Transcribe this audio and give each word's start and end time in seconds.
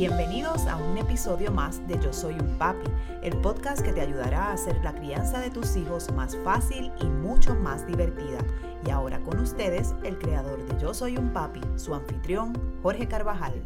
Bienvenidos 0.00 0.66
a 0.66 0.76
un 0.76 0.96
episodio 0.96 1.52
más 1.52 1.86
de 1.86 2.00
Yo 2.02 2.10
Soy 2.10 2.32
un 2.32 2.56
Papi, 2.56 2.90
el 3.22 3.36
podcast 3.42 3.82
que 3.82 3.92
te 3.92 4.00
ayudará 4.00 4.46
a 4.46 4.52
hacer 4.54 4.82
la 4.82 4.94
crianza 4.94 5.40
de 5.40 5.50
tus 5.50 5.76
hijos 5.76 6.10
más 6.14 6.38
fácil 6.42 6.90
y 7.02 7.04
mucho 7.04 7.54
más 7.54 7.86
divertida. 7.86 8.38
Y 8.86 8.88
ahora 8.88 9.20
con 9.20 9.38
ustedes, 9.38 9.92
el 10.02 10.18
creador 10.18 10.66
de 10.66 10.80
Yo 10.80 10.94
Soy 10.94 11.18
un 11.18 11.34
Papi, 11.34 11.60
su 11.76 11.94
anfitrión, 11.94 12.58
Jorge 12.82 13.08
Carvajal. 13.08 13.62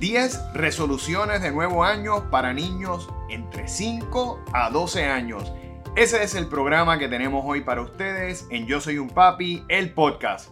10 0.00 0.54
resoluciones 0.54 1.40
de 1.42 1.52
nuevo 1.52 1.84
año 1.84 2.28
para 2.28 2.52
niños 2.52 3.08
entre 3.30 3.68
5 3.68 4.46
a 4.52 4.68
12 4.70 5.04
años. 5.04 5.52
Ese 5.94 6.24
es 6.24 6.34
el 6.34 6.48
programa 6.48 6.98
que 6.98 7.06
tenemos 7.06 7.44
hoy 7.46 7.60
para 7.60 7.82
ustedes 7.82 8.48
en 8.50 8.66
Yo 8.66 8.80
Soy 8.80 8.98
un 8.98 9.10
Papi, 9.10 9.64
el 9.68 9.94
podcast. 9.94 10.50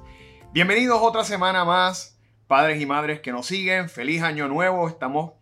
Bienvenidos 0.53 1.01
otra 1.03 1.25
semana 1.25 1.65
más 1.65 2.14
padres 2.47 2.81
y 2.81 2.87
madres 2.87 3.21
que 3.21 3.33
nos 3.33 3.47
siguen, 3.47 3.89
feliz 3.89 4.23
año 4.23 4.49
nuevo. 4.49 4.89
Estamos 4.89 5.33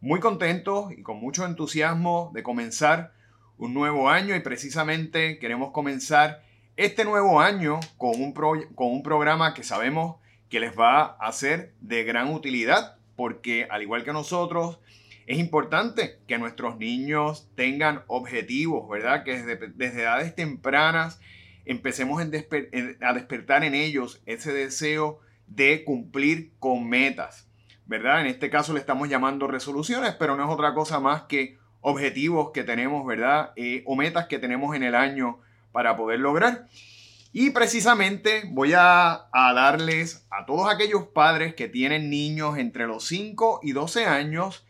muy 0.00 0.20
contentos 0.20 0.92
y 0.92 1.02
con 1.02 1.18
mucho 1.18 1.44
entusiasmo 1.44 2.30
de 2.34 2.42
comenzar 2.42 3.12
un 3.58 3.74
nuevo 3.74 4.08
año 4.08 4.36
y 4.36 4.40
precisamente 4.40 5.38
queremos 5.38 5.72
comenzar 5.72 6.42
este 6.76 7.04
nuevo 7.04 7.40
año 7.40 7.80
con 7.96 8.20
un, 8.20 8.32
con 8.32 8.88
un 8.92 9.02
programa 9.02 9.54
que 9.54 9.62
sabemos 9.62 10.16
que 10.48 10.60
les 10.60 10.78
va 10.78 11.16
a 11.20 11.32
ser 11.32 11.72
de 11.80 12.04
gran 12.04 12.32
utilidad 12.32 12.96
porque 13.16 13.66
al 13.70 13.82
igual 13.82 14.04
que 14.04 14.12
nosotros 14.12 14.78
es 15.26 15.38
importante 15.38 16.18
que 16.28 16.38
nuestros 16.38 16.76
niños 16.76 17.48
tengan 17.54 18.02
objetivos, 18.08 18.88
¿verdad? 18.88 19.24
Que 19.24 19.42
desde, 19.42 19.68
desde 19.68 20.02
edades 20.02 20.34
tempranas 20.34 21.20
empecemos 21.64 22.20
a 22.20 23.12
despertar 23.14 23.64
en 23.64 23.74
ellos 23.74 24.20
ese 24.26 24.52
deseo 24.52 25.20
de 25.46 25.84
cumplir 25.84 26.52
con 26.58 26.88
metas, 26.88 27.48
¿verdad? 27.86 28.20
En 28.20 28.26
este 28.26 28.50
caso 28.50 28.72
le 28.72 28.80
estamos 28.80 29.08
llamando 29.08 29.46
resoluciones, 29.46 30.14
pero 30.14 30.36
no 30.36 30.44
es 30.44 30.50
otra 30.50 30.74
cosa 30.74 31.00
más 31.00 31.22
que 31.22 31.58
objetivos 31.80 32.50
que 32.52 32.64
tenemos, 32.64 33.06
¿verdad? 33.06 33.52
Eh, 33.56 33.82
o 33.86 33.94
metas 33.96 34.26
que 34.26 34.38
tenemos 34.38 34.74
en 34.74 34.82
el 34.82 34.94
año 34.94 35.40
para 35.72 35.96
poder 35.96 36.20
lograr. 36.20 36.66
Y 37.32 37.50
precisamente 37.50 38.44
voy 38.48 38.74
a, 38.74 39.26
a, 39.32 39.52
darles 39.52 40.26
a 40.30 40.46
todos 40.46 40.72
aquellos 40.72 41.08
padres 41.08 41.54
que 41.54 41.68
tienen 41.68 42.08
niños 42.08 42.58
entre 42.58 42.86
los 42.86 43.06
5 43.06 43.60
y 43.62 43.72
12 43.72 44.06
años 44.06 44.64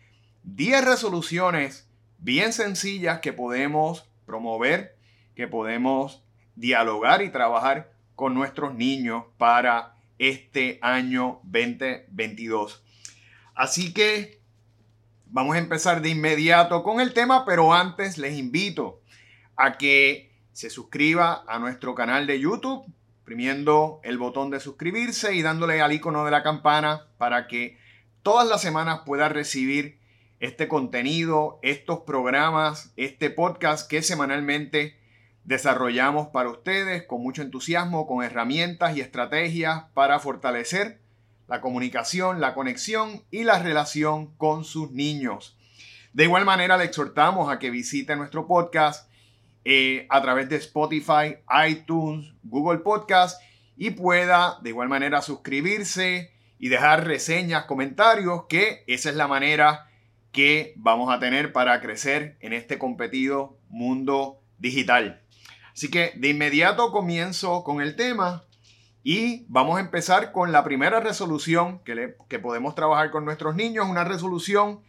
10 0.45 0.85
resoluciones 0.85 1.89
bien 2.19 2.53
sencillas 2.53 3.21
que 3.21 3.33
podemos 3.33 4.09
promover, 4.27 4.97
que 5.35 5.49
podemos 5.49 6.23
dialogar 6.55 7.23
y 7.23 7.31
trabajar 7.31 7.93
con 8.15 8.35
nuestros 8.35 8.75
niños 8.75 9.25
para 9.39 9.94
este 10.19 10.79
año 10.83 11.41
2022. 11.45 12.83
Así 13.55 13.93
que 13.93 14.41
vamos 15.27 15.57
a 15.57 15.59
empezar 15.59 16.03
de 16.03 16.11
inmediato 16.11 16.83
con 16.83 17.01
el 17.01 17.13
tema, 17.13 17.45
pero 17.45 17.73
antes 17.73 18.19
les 18.19 18.39
invito 18.39 19.01
a 19.57 19.79
que 19.79 20.33
se 20.53 20.71
suscriba 20.71 21.45
a 21.49 21.59
nuestro 21.59 21.95
canal 21.95 22.27
de 22.27 22.41
YouTube, 22.41 22.87
oprimiendo 23.23 24.01
el 24.05 24.19
botón 24.19 24.51
de 24.51 24.61
suscribirse 24.61 25.35
y 25.35 25.43
dándole 25.43 25.81
al 25.81 25.93
icono 25.93 26.25
de 26.25 26.31
la 26.31 26.43
campana 26.43 27.09
para 27.19 27.49
que 27.49 27.79
todas 28.23 28.49
las 28.49 28.63
semanas 28.63 29.01
pueda 29.05 29.29
recibir 29.29 29.99
este 30.41 30.69
contenido, 30.69 31.59
estos 31.63 32.01
programas, 32.01 32.93
este 32.97 33.31
podcast 33.31 33.89
que 33.89 34.03
semanalmente 34.03 34.97
desarrollamos 35.45 36.29
para 36.29 36.51
ustedes 36.51 37.05
con 37.05 37.23
mucho 37.23 37.43
entusiasmo, 37.43 38.07
con 38.07 38.25
herramientas 38.25 38.97
y 38.97 39.01
estrategias 39.01 39.85
para 39.95 40.19
fortalecer 40.19 41.01
la 41.47 41.61
comunicación, 41.61 42.41
la 42.41 42.55
conexión 42.55 43.23
y 43.31 43.45
la 43.45 43.59
relación 43.59 44.35
con 44.37 44.65
sus 44.65 44.91
niños. 44.91 45.57
De 46.13 46.25
igual 46.25 46.45
manera, 46.45 46.77
le 46.77 46.85
exhortamos 46.85 47.53
a 47.53 47.59
que 47.59 47.71
visite 47.71 48.17
nuestro 48.17 48.47
podcast 48.47 49.11
eh, 49.65 50.07
a 50.11 50.23
través 50.23 50.49
de 50.49 50.57
Spotify, 50.57 51.39
iTunes, 51.69 52.33
Google 52.43 52.79
Podcast 52.79 53.41
y 53.77 53.91
pueda 53.91 54.59
de 54.63 54.71
igual 54.71 54.89
manera 54.89 55.23
suscribirse 55.23 56.33
y 56.59 56.69
dejar 56.69 57.07
reseñas, 57.07 57.65
comentarios, 57.65 58.45
que 58.49 58.85
esa 58.87 59.11
es 59.11 59.17
la 59.17 59.27
manera 59.27 59.91
que 60.33 60.73
vamos 60.77 61.13
a 61.13 61.19
tener 61.19 61.53
para 61.53 61.81
crecer 61.81 62.37
en 62.41 62.53
este 62.53 62.79
competido 62.79 63.59
mundo 63.69 64.41
digital. 64.59 65.24
Así 65.75 65.91
que 65.91 66.13
de 66.17 66.29
inmediato 66.29 66.93
comienzo 66.93 67.65
con 67.65 67.81
el 67.81 67.97
tema 67.97 68.45
y 69.03 69.45
vamos 69.49 69.77
a 69.77 69.81
empezar 69.81 70.31
con 70.31 70.53
la 70.53 70.63
primera 70.63 71.01
resolución 71.01 71.81
que, 71.81 72.39
podemos 72.39 72.75
trabajar 72.75 73.11
con 73.11 73.25
nuestros 73.25 73.57
niños, 73.57 73.87
una 73.89 74.05
resolución 74.05 74.81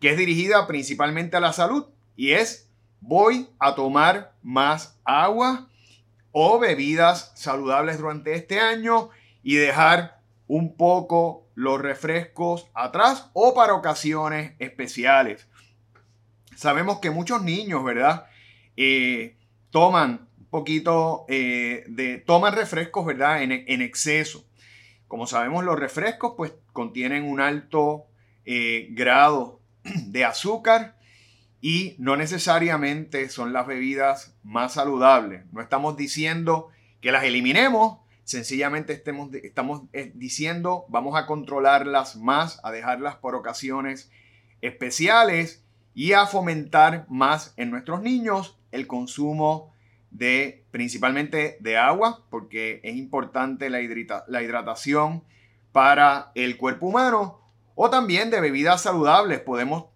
que 0.00 0.10
es 0.10 0.18
dirigida 0.18 0.66
principalmente 0.66 1.36
a 1.36 1.40
la 1.40 1.52
salud 1.52 1.86
y 2.16 2.32
es 2.32 2.68
voy 3.00 3.48
a 3.60 3.76
tomar 3.76 4.34
más 4.42 4.98
agua 5.04 5.68
o 6.32 6.58
bebidas 6.58 7.32
saludables 7.36 7.98
durante 7.98 8.34
este 8.34 8.58
año 8.58 9.10
y 9.44 9.54
dejar 9.56 10.20
un 10.48 10.76
poco 10.76 11.46
los 11.54 11.80
refrescos 11.80 12.66
atrás 12.74 13.30
o 13.32 13.54
para 13.54 13.74
ocasiones 13.74 14.54
especiales. 14.58 15.46
Sabemos 16.56 16.98
que 16.98 17.10
muchos 17.10 17.42
niños, 17.42 17.84
¿verdad? 17.84 18.26
Eh, 18.76 19.36
toman 19.70 20.28
poquito 20.52 21.24
eh, 21.28 21.82
de, 21.88 22.18
toman 22.18 22.54
refrescos, 22.54 23.06
¿verdad? 23.06 23.42
En, 23.42 23.80
exceso. 23.80 24.44
Como 25.08 25.26
sabemos, 25.26 25.64
los 25.64 25.80
refrescos 25.80 26.34
pues 26.36 26.52
contienen 26.74 27.24
un 27.24 27.40
alto 27.40 28.04
eh, 28.44 28.88
grado 28.90 29.60
de 29.84 30.26
azúcar 30.26 30.98
y 31.62 31.96
no 31.98 32.16
necesariamente 32.16 33.30
son 33.30 33.54
las 33.54 33.66
bebidas 33.66 34.36
más 34.42 34.74
saludables. 34.74 35.50
No 35.52 35.62
estamos 35.62 35.96
diciendo 35.96 36.68
que 37.00 37.12
las 37.12 37.24
eliminemos, 37.24 38.00
sencillamente 38.24 38.92
estemos, 38.92 39.32
estamos 39.32 39.84
eh, 39.94 40.12
diciendo 40.14 40.84
vamos 40.90 41.16
a 41.16 41.24
controlarlas 41.24 42.16
más, 42.16 42.60
a 42.62 42.70
dejarlas 42.70 43.16
por 43.16 43.34
ocasiones 43.34 44.10
especiales 44.60 45.64
y 45.94 46.12
a 46.12 46.26
fomentar 46.26 47.06
más 47.08 47.54
en 47.56 47.70
nuestros 47.70 48.02
niños 48.02 48.58
el 48.70 48.86
consumo 48.86 49.71
de 50.12 50.64
principalmente 50.70 51.56
de 51.60 51.76
agua, 51.76 52.24
porque 52.30 52.80
es 52.84 52.96
importante 52.96 53.70
la, 53.70 53.80
la 54.28 54.42
hidratación 54.42 55.24
para 55.72 56.30
el 56.34 56.56
cuerpo 56.56 56.86
humano, 56.86 57.40
o 57.74 57.90
también 57.90 58.30
de 58.30 58.40
bebidas 58.40 58.82
saludables. 58.82 59.40
Podemos 59.40 59.86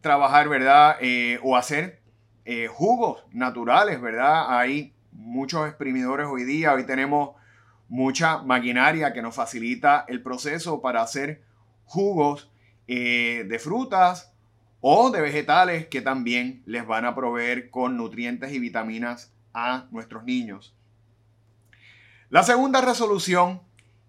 trabajar, 0.00 0.48
¿verdad? 0.48 0.96
Eh, 1.00 1.40
o 1.42 1.56
hacer 1.56 2.00
eh, 2.44 2.68
jugos 2.68 3.24
naturales, 3.32 4.00
¿verdad? 4.00 4.58
Hay 4.58 4.92
muchos 5.12 5.66
exprimidores 5.66 6.26
hoy 6.30 6.44
día, 6.44 6.74
hoy 6.74 6.84
tenemos 6.84 7.30
mucha 7.88 8.42
maquinaria 8.42 9.12
que 9.12 9.22
nos 9.22 9.34
facilita 9.34 10.04
el 10.08 10.22
proceso 10.22 10.80
para 10.82 11.02
hacer 11.02 11.42
jugos 11.84 12.50
eh, 12.88 13.44
de 13.48 13.58
frutas 13.58 14.34
o 14.80 15.10
de 15.10 15.20
vegetales 15.20 15.86
que 15.86 16.00
también 16.00 16.62
les 16.66 16.86
van 16.86 17.04
a 17.04 17.14
proveer 17.14 17.70
con 17.70 17.96
nutrientes 17.96 18.52
y 18.52 18.58
vitaminas 18.58 19.31
a 19.54 19.86
nuestros 19.90 20.24
niños. 20.24 20.74
La 22.30 22.42
segunda 22.42 22.80
resolución 22.80 23.60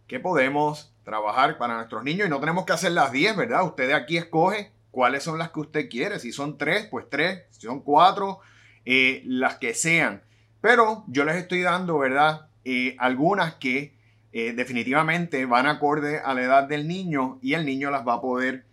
que 0.08 0.20
podemos 0.20 0.94
trabajar 1.04 1.58
para 1.58 1.76
nuestros 1.76 2.04
niños 2.04 2.28
y 2.28 2.30
no 2.30 2.40
tenemos 2.40 2.66
que 2.66 2.74
hacer 2.74 2.92
las 2.92 3.12
10, 3.12 3.36
¿verdad? 3.36 3.66
Usted 3.66 3.92
aquí 3.92 4.18
escoge 4.18 4.72
cuáles 4.92 5.24
son 5.24 5.40
las 5.40 5.52
que 5.52 5.60
usted 5.60 5.90
quiere. 5.90 6.20
Si 6.20 6.32
son 6.32 6.58
tres, 6.58 6.88
pues 6.90 7.08
tres. 7.10 7.44
Si 7.50 7.62
son 7.62 7.82
cuatro, 7.82 8.40
eh, 8.86 9.24
las 9.26 9.58
que 9.58 9.74
sean. 9.74 10.22
Pero 10.62 11.04
yo 11.08 11.26
les 11.26 11.36
estoy 11.36 11.62
dando, 11.62 11.98
¿verdad? 11.98 12.48
Eh, 12.64 12.96
algunas 13.00 13.56
que 13.56 13.96
eh, 14.32 14.54
definitivamente 14.54 15.46
van 15.46 15.68
acorde 15.68 16.20
a 16.20 16.34
la 16.34 16.44
edad 16.44 16.64
del 16.64 16.88
niño 16.88 17.40
y 17.42 17.56
el 17.56 17.66
niño 17.66 17.92
las 17.92 18.08
va 18.08 18.14
a 18.16 18.22
poder 18.22 18.66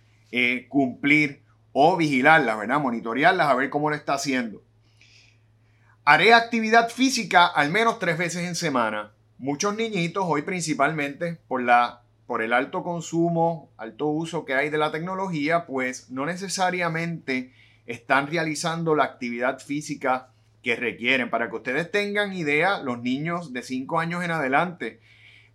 cumplir 0.68 1.42
o 1.72 1.97
vigilarlas, 1.97 2.56
¿verdad? 2.56 2.78
Monitorearlas 2.78 3.48
a 3.48 3.54
ver 3.54 3.68
cómo 3.68 3.91
lo 3.91 3.97
está 3.97 4.15
haciendo. 4.15 4.62
Haré 6.04 6.32
actividad 6.32 6.88
física 6.88 7.47
al 7.47 7.70
menos 7.70 7.98
tres 7.98 8.16
veces 8.16 8.47
en 8.47 8.54
semana. 8.54 9.12
Muchos 9.36 9.76
niñitos 9.76 10.24
hoy 10.26 10.41
principalmente 10.42 11.38
por, 11.47 11.62
la, 11.62 12.02
por 12.26 12.41
el 12.41 12.54
alto 12.54 12.82
consumo, 12.82 13.70
alto 13.76 14.06
uso 14.06 14.47
que 14.47 14.54
hay 14.54 14.70
de 14.70 14.78
la 14.78 14.92
tecnología, 14.92 15.66
pues 15.66 16.10
no 16.10 16.24
necesariamente 16.24 17.52
están 17.84 18.28
realizando 18.28 18.94
la 18.94 19.04
actividad 19.04 19.58
física 19.58 20.30
que 20.62 20.74
requieren. 20.74 21.28
Para 21.28 21.50
que 21.50 21.56
ustedes 21.56 21.91
tengan 21.91 22.32
idea, 22.32 22.80
los 22.80 23.02
niños 23.02 23.52
de 23.52 23.62
5 23.62 24.00
años 24.00 24.24
en 24.24 24.30
adelante 24.30 25.00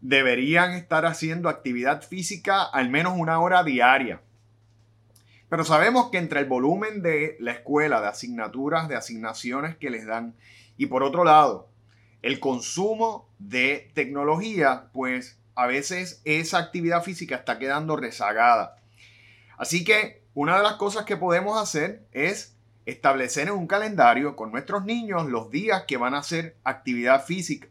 deberían 0.02 0.74
estar 0.74 1.08
haciendo 1.08 1.50
actividad 1.50 2.04
física 2.04 2.62
al 2.62 2.90
menos 2.90 3.14
una 3.18 3.40
hora 3.40 3.64
diaria. 3.64 4.22
Pero 5.50 5.64
sabemos 5.64 6.10
que 6.10 6.18
entre 6.18 6.40
el 6.40 6.48
volumen 6.48 7.02
de 7.02 7.38
la 7.40 7.52
escuela, 7.52 8.02
de 8.02 8.08
asignaturas, 8.08 8.88
de 8.88 8.96
asignaciones 8.96 9.78
que 9.78 9.90
les 9.90 10.06
dan, 10.06 10.36
y 10.78 10.88
por 10.88 11.04
otro 11.04 11.24
lado, 11.24 11.70
el 12.22 12.40
consumo 12.40 13.30
de 13.38 13.92
tecnología, 13.94 14.90
pues 14.94 15.40
a 15.54 15.68
veces 15.68 16.22
esa 16.26 16.58
actividad 16.58 17.04
física 17.04 17.36
está 17.36 17.60
quedando 17.60 17.96
rezagada. 17.96 18.78
Así 19.58 19.84
que 19.84 20.24
una 20.34 20.58
de 20.58 20.64
las 20.64 20.74
cosas 20.74 21.06
que 21.06 21.16
podemos 21.16 21.62
hacer 21.62 22.06
es 22.12 22.58
establecer 22.86 23.48
en 23.48 23.54
un 23.54 23.68
calendario 23.68 24.36
con 24.36 24.52
nuestros 24.52 24.86
niños 24.86 25.28
los 25.28 25.50
días 25.50 25.86
que 25.88 25.98
van 25.98 26.14
a 26.14 26.20
hacer 26.20 26.58
actividad 26.64 27.24
física. 27.24 27.68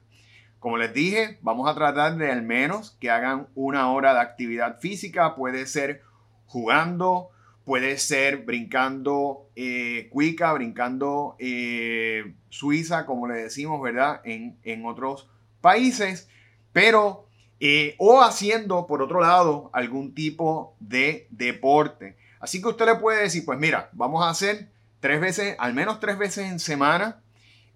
Como 0.59 0.79
les 0.79 0.95
dije, 0.95 1.39
vamos 1.43 1.69
a 1.69 1.75
tratar 1.75 2.17
de 2.17 2.33
al 2.33 2.43
menos 2.43 2.97
que 2.99 3.11
hagan 3.11 3.49
una 3.55 3.93
hora 3.93 4.15
de 4.15 4.21
actividad 4.21 4.79
física. 4.81 5.35
Puede 5.35 5.67
ser 5.67 6.03
jugando, 6.47 7.29
puede 7.65 7.99
ser 7.99 8.45
brincando 8.45 9.49
eh, 9.57 10.09
cuica, 10.11 10.53
brincando 10.53 11.37
eh, 11.39 12.35
suiza, 12.51 13.07
como 13.07 13.27
le 13.27 13.35
decimos, 13.35 13.81
¿verdad? 13.81 14.21
En, 14.25 14.59
en 14.63 14.85
otros 14.87 15.29
países. 15.61 16.29
Pero, 16.73 17.27
eh, 17.61 17.95
o 17.99 18.23
haciendo, 18.23 18.87
por 18.87 19.01
otro 19.01 19.21
lado, 19.21 19.71
algún 19.73 20.15
tipo 20.15 20.77
de 20.81 21.27
deporte. 21.31 22.17
Así 22.41 22.61
que 22.61 22.69
usted 22.69 22.85
le 22.85 22.97
puede 22.97 23.23
decir, 23.23 23.45
pues 23.45 23.59
mira, 23.59 23.89
vamos 23.93 24.23
a 24.23 24.29
hacer 24.29 24.69
tres 25.01 25.21
veces, 25.21 25.57
al 25.59 25.73
menos 25.73 26.01
tres 26.01 26.19
veces 26.19 26.51
en 26.51 26.59
semana, 26.59 27.23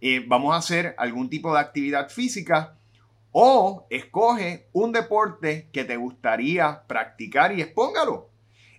eh, 0.01 0.25
vamos 0.27 0.55
a 0.55 0.59
hacer 0.59 0.95
algún 0.99 1.31
tipo 1.31 1.53
de 1.53 1.61
actividad 1.61 2.11
física 2.11 2.77
o 3.33 3.87
escoge 3.91 4.69
un 4.73 4.93
deporte 4.93 5.69
que 5.73 5.85
te 5.85 5.97
gustaría 5.97 6.83
practicar 6.87 7.57
y 7.57 7.63
expóngalo. 7.63 8.28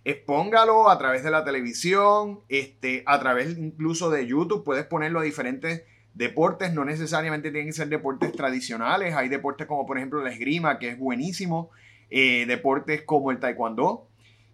Expóngalo 0.05 0.89
a 0.89 0.97
través 0.97 1.23
de 1.23 1.31
la 1.31 1.43
televisión, 1.43 2.41
este, 2.47 3.03
a 3.05 3.19
través 3.19 3.57
incluso 3.57 4.09
de 4.09 4.25
YouTube, 4.25 4.63
puedes 4.63 4.85
ponerlo 4.85 5.19
a 5.19 5.23
diferentes 5.23 5.83
deportes, 6.13 6.73
no 6.73 6.85
necesariamente 6.85 7.51
tienen 7.51 7.67
que 7.69 7.73
ser 7.73 7.89
deportes 7.89 8.31
tradicionales, 8.31 9.15
hay 9.15 9.29
deportes 9.29 9.67
como 9.67 9.85
por 9.85 9.97
ejemplo 9.97 10.23
la 10.23 10.31
esgrima, 10.31 10.79
que 10.79 10.89
es 10.89 10.97
buenísimo, 10.97 11.69
eh, 12.09 12.45
deportes 12.47 13.03
como 13.03 13.31
el 13.31 13.39
taekwondo, 13.39 14.07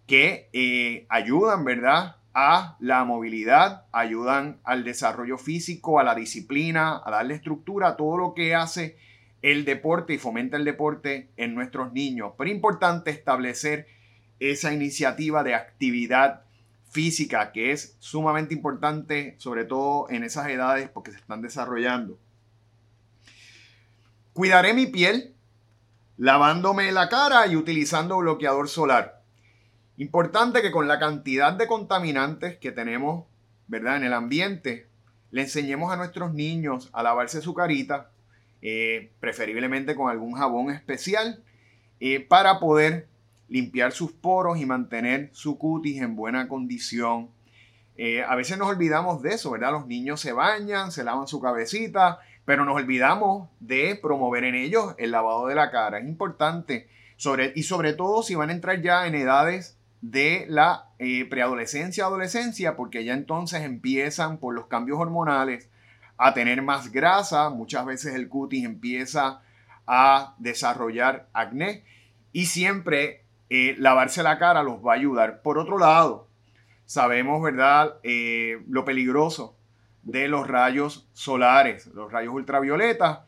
que 0.06 0.48
eh, 0.52 1.06
ayudan, 1.08 1.64
¿verdad? 1.64 2.16
A 2.34 2.76
la 2.80 3.04
movilidad, 3.04 3.86
ayudan 3.92 4.60
al 4.62 4.84
desarrollo 4.84 5.38
físico, 5.38 5.98
a 5.98 6.04
la 6.04 6.14
disciplina, 6.14 7.00
a 7.04 7.10
darle 7.10 7.34
estructura 7.34 7.88
a 7.88 7.96
todo 7.96 8.18
lo 8.18 8.34
que 8.34 8.54
hace 8.54 8.96
el 9.42 9.64
deporte 9.64 10.14
y 10.14 10.18
fomenta 10.18 10.56
el 10.56 10.64
deporte 10.64 11.30
en 11.36 11.54
nuestros 11.54 11.92
niños. 11.92 12.32
Pero 12.36 12.50
es 12.50 12.56
importante 12.56 13.10
establecer 13.10 13.86
esa 14.40 14.72
iniciativa 14.72 15.42
de 15.42 15.54
actividad 15.54 16.42
física 16.90 17.52
que 17.52 17.72
es 17.72 17.96
sumamente 17.98 18.54
importante, 18.54 19.34
sobre 19.38 19.64
todo 19.64 20.08
en 20.10 20.24
esas 20.24 20.48
edades 20.48 20.88
porque 20.88 21.10
se 21.10 21.18
están 21.18 21.42
desarrollando. 21.42 22.18
Cuidaré 24.32 24.74
mi 24.74 24.86
piel 24.86 25.34
lavándome 26.16 26.92
la 26.92 27.08
cara 27.08 27.46
y 27.46 27.56
utilizando 27.56 28.18
bloqueador 28.18 28.68
solar. 28.68 29.22
Importante 29.98 30.62
que 30.62 30.70
con 30.70 30.88
la 30.88 30.98
cantidad 30.98 31.52
de 31.52 31.66
contaminantes 31.66 32.58
que 32.58 32.72
tenemos, 32.72 33.26
¿verdad? 33.66 33.96
En 33.96 34.04
el 34.04 34.12
ambiente, 34.12 34.86
le 35.30 35.42
enseñemos 35.42 35.92
a 35.92 35.96
nuestros 35.96 36.34
niños 36.34 36.90
a 36.92 37.02
lavarse 37.02 37.42
su 37.42 37.54
carita, 37.54 38.10
eh, 38.62 39.12
preferiblemente 39.20 39.94
con 39.94 40.10
algún 40.10 40.32
jabón 40.32 40.70
especial, 40.70 41.42
eh, 42.00 42.20
para 42.20 42.58
poder 42.58 43.08
limpiar 43.48 43.92
sus 43.92 44.12
poros 44.12 44.58
y 44.58 44.66
mantener 44.66 45.30
su 45.32 45.58
cutis 45.58 46.00
en 46.02 46.16
buena 46.16 46.48
condición. 46.48 47.30
Eh, 47.96 48.22
a 48.22 48.34
veces 48.34 48.58
nos 48.58 48.68
olvidamos 48.68 49.22
de 49.22 49.30
eso, 49.30 49.50
¿verdad? 49.50 49.72
Los 49.72 49.86
niños 49.86 50.20
se 50.20 50.32
bañan, 50.32 50.92
se 50.92 51.04
lavan 51.04 51.26
su 51.26 51.40
cabecita, 51.40 52.18
pero 52.44 52.64
nos 52.64 52.76
olvidamos 52.76 53.48
de 53.60 53.98
promover 54.00 54.44
en 54.44 54.54
ellos 54.54 54.94
el 54.98 55.10
lavado 55.10 55.46
de 55.46 55.54
la 55.54 55.70
cara. 55.70 55.98
Es 55.98 56.06
importante, 56.06 56.88
sobre, 57.16 57.52
y 57.54 57.62
sobre 57.62 57.92
todo 57.94 58.22
si 58.22 58.34
van 58.34 58.50
a 58.50 58.52
entrar 58.52 58.82
ya 58.82 59.06
en 59.06 59.14
edades 59.14 59.78
de 60.00 60.46
la 60.48 60.90
eh, 60.98 61.24
preadolescencia, 61.24 62.04
adolescencia, 62.04 62.76
porque 62.76 63.04
ya 63.04 63.14
entonces 63.14 63.62
empiezan 63.62 64.38
por 64.38 64.54
los 64.54 64.66
cambios 64.66 64.98
hormonales 64.98 65.70
a 66.18 66.34
tener 66.34 66.62
más 66.62 66.92
grasa, 66.92 67.50
muchas 67.50 67.84
veces 67.84 68.14
el 68.14 68.28
cutis 68.28 68.64
empieza 68.64 69.42
a 69.86 70.34
desarrollar 70.38 71.28
acné 71.32 71.84
y 72.32 72.46
siempre 72.46 73.25
eh, 73.50 73.74
lavarse 73.78 74.22
la 74.22 74.38
cara 74.38 74.62
los 74.62 74.84
va 74.84 74.92
a 74.92 74.96
ayudar. 74.96 75.42
Por 75.42 75.58
otro 75.58 75.78
lado, 75.78 76.28
sabemos, 76.84 77.42
¿verdad?, 77.42 77.96
eh, 78.02 78.62
lo 78.68 78.84
peligroso 78.84 79.56
de 80.02 80.28
los 80.28 80.46
rayos 80.46 81.08
solares, 81.12 81.86
los 81.88 82.10
rayos 82.12 82.34
ultravioletas. 82.34 83.20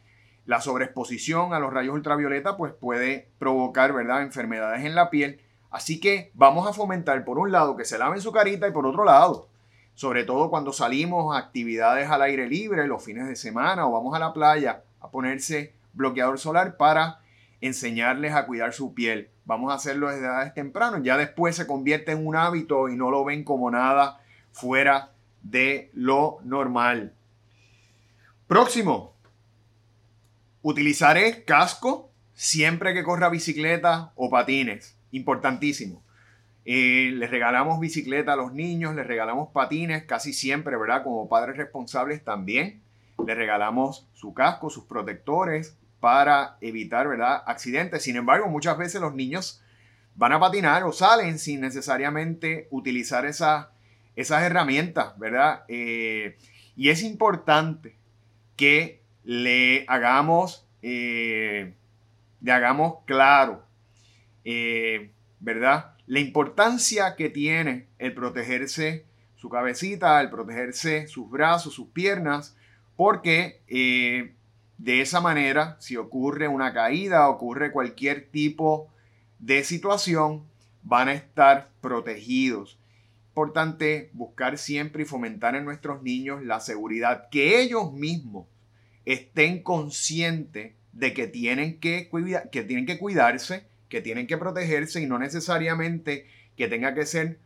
La 0.47 0.61
sobreexposición 0.61 1.53
a 1.53 1.59
los 1.59 1.73
rayos 1.73 1.94
ultravioleta 1.94 2.56
pues 2.56 2.73
puede 2.73 3.29
provocar, 3.38 3.93
¿verdad?, 3.93 4.23
enfermedades 4.23 4.85
en 4.85 4.94
la 4.94 5.11
piel 5.11 5.41
Así 5.70 6.00
que 6.00 6.31
vamos 6.35 6.67
a 6.67 6.73
fomentar, 6.73 7.25
por 7.25 7.38
un 7.38 7.53
lado, 7.53 7.76
que 7.76 7.85
se 7.85 7.99
laven 7.99 8.21
su 8.21 8.32
carita 8.32 8.67
y 8.67 8.73
por 8.73 8.87
otro 8.87 9.05
lado, 9.05 9.49
sobre 9.94 10.25
todo 10.25 10.50
cuando 10.50 10.73
salimos 10.73 11.35
a 11.35 11.38
actividades 11.38 12.09
al 12.09 12.23
aire 12.23 12.49
libre, 12.49 12.87
los 12.87 13.05
fines 13.05 13.29
de 13.29 13.37
semana 13.37 13.87
o 13.87 13.93
vamos 13.93 14.14
a 14.14 14.19
la 14.19 14.32
playa, 14.32 14.82
a 15.00 15.11
ponerse 15.11 15.75
bloqueador 15.93 16.38
solar 16.38 16.76
para 16.76 17.21
enseñarles 17.61 18.35
a 18.35 18.47
cuidar 18.47 18.73
su 18.73 18.95
piel. 18.95 19.31
Vamos 19.45 19.73
a 19.73 19.77
hacerlo 19.77 20.09
desde 20.09 20.27
edades 20.27 20.55
tempranas. 20.55 21.03
Ya 21.03 21.17
después 21.17 21.57
se 21.57 21.67
convierte 21.67 22.13
en 22.13 22.27
un 22.27 22.37
hábito 22.37 22.89
y 22.89 22.97
no 22.97 23.11
lo 23.11 23.25
ven 23.25 23.45
como 23.45 23.71
nada 23.71 24.21
fuera 24.53 25.13
de 25.43 25.91
lo 25.95 26.39
normal. 26.45 27.15
Próximo. 28.47 29.15
Utilizaré 30.63 31.45
casco 31.45 32.11
siempre 32.35 32.95
que 32.95 33.05
corra 33.05 33.29
bicicleta 33.29 34.13
o 34.17 34.29
patines 34.29 34.97
importantísimo. 35.13 36.03
Eh, 36.65 37.13
les 37.15 37.31
regalamos 37.31 37.81
bicicleta 37.81 38.35
a 38.35 38.37
los 38.37 38.53
niños, 38.53 38.95
les 38.95 39.07
regalamos 39.07 39.49
patines 39.53 40.05
casi 40.05 40.33
siempre, 40.35 40.77
¿verdad? 40.77 41.03
Como 41.03 41.29
padres 41.29 41.57
responsables 41.57 42.23
también. 42.23 42.83
Les 43.27 43.37
regalamos 43.37 44.07
su 44.13 44.35
casco, 44.35 44.69
sus 44.69 44.85
protectores 44.85 45.79
para 46.00 46.56
evitar, 46.61 47.09
¿verdad? 47.09 47.43
Accidentes. 47.47 48.03
Sin 48.03 48.17
embargo, 48.17 48.49
muchas 48.49 48.77
veces 48.79 49.00
los 49.00 49.15
niños 49.15 49.62
van 50.15 50.33
a 50.33 50.41
patinar 50.41 50.85
o 50.85 50.93
salen 50.93 51.39
sin 51.39 51.61
necesariamente 51.61 52.69
utilizar 52.71 53.25
esas 53.27 53.69
herramientas, 54.43 55.19
¿verdad? 55.19 55.65
Eh, 55.69 56.37
y 56.77 56.91
es 56.91 57.03
importante 57.03 57.97
que 58.56 59.03
le 59.25 59.85
hagamos, 59.89 60.67
eh, 60.83 61.75
le 62.41 62.53
hagamos 62.53 63.05
claro 63.05 63.69
eh, 64.50 65.11
¿verdad? 65.41 65.93
La 66.06 66.21
importancia 66.21 67.17
que 67.17 67.29
tiene 67.29 67.89
el 67.99 68.15
protegerse 68.15 69.05
su 69.37 69.50
cabecita, 69.50 70.23
el 70.23 70.31
protegerse 70.31 71.07
sus 71.07 71.28
brazos, 71.28 71.75
sus 71.75 71.88
piernas, 71.88 72.57
porque 72.97 73.61
eh, 73.69 74.33
de 74.78 75.00
esa 75.00 75.20
manera, 75.20 75.76
si 75.80 75.97
ocurre 75.97 76.47
una 76.47 76.73
caída, 76.73 77.28
ocurre 77.28 77.73
cualquier 77.73 78.30
tipo 78.30 78.88
de 79.40 79.64
situación, 79.64 80.44
van 80.82 81.08
a 81.08 81.14
estar 81.14 81.70
protegidos. 81.80 82.78
Importante 83.30 84.11
buscar 84.12 84.56
siempre 84.56 85.02
y 85.02 85.06
fomentar 85.06 85.56
en 85.56 85.64
nuestros 85.64 86.02
niños 86.02 86.44
la 86.44 86.61
seguridad, 86.61 87.28
que 87.28 87.61
ellos 87.61 87.92
mismos 87.92 88.47
estén 89.04 89.62
conscientes 89.62 90.75
de 90.92 91.12
que 91.12 91.26
tienen 91.26 91.80
que, 91.80 92.08
que, 92.52 92.62
tienen 92.62 92.87
que 92.87 92.99
cuidarse, 92.99 93.66
que 93.88 94.00
tienen 94.00 94.26
que 94.26 94.38
protegerse 94.38 95.00
y 95.00 95.06
no 95.06 95.18
necesariamente 95.18 96.26
que 96.56 96.68
tenga 96.68 96.94
que 96.94 97.06
ser 97.06 97.38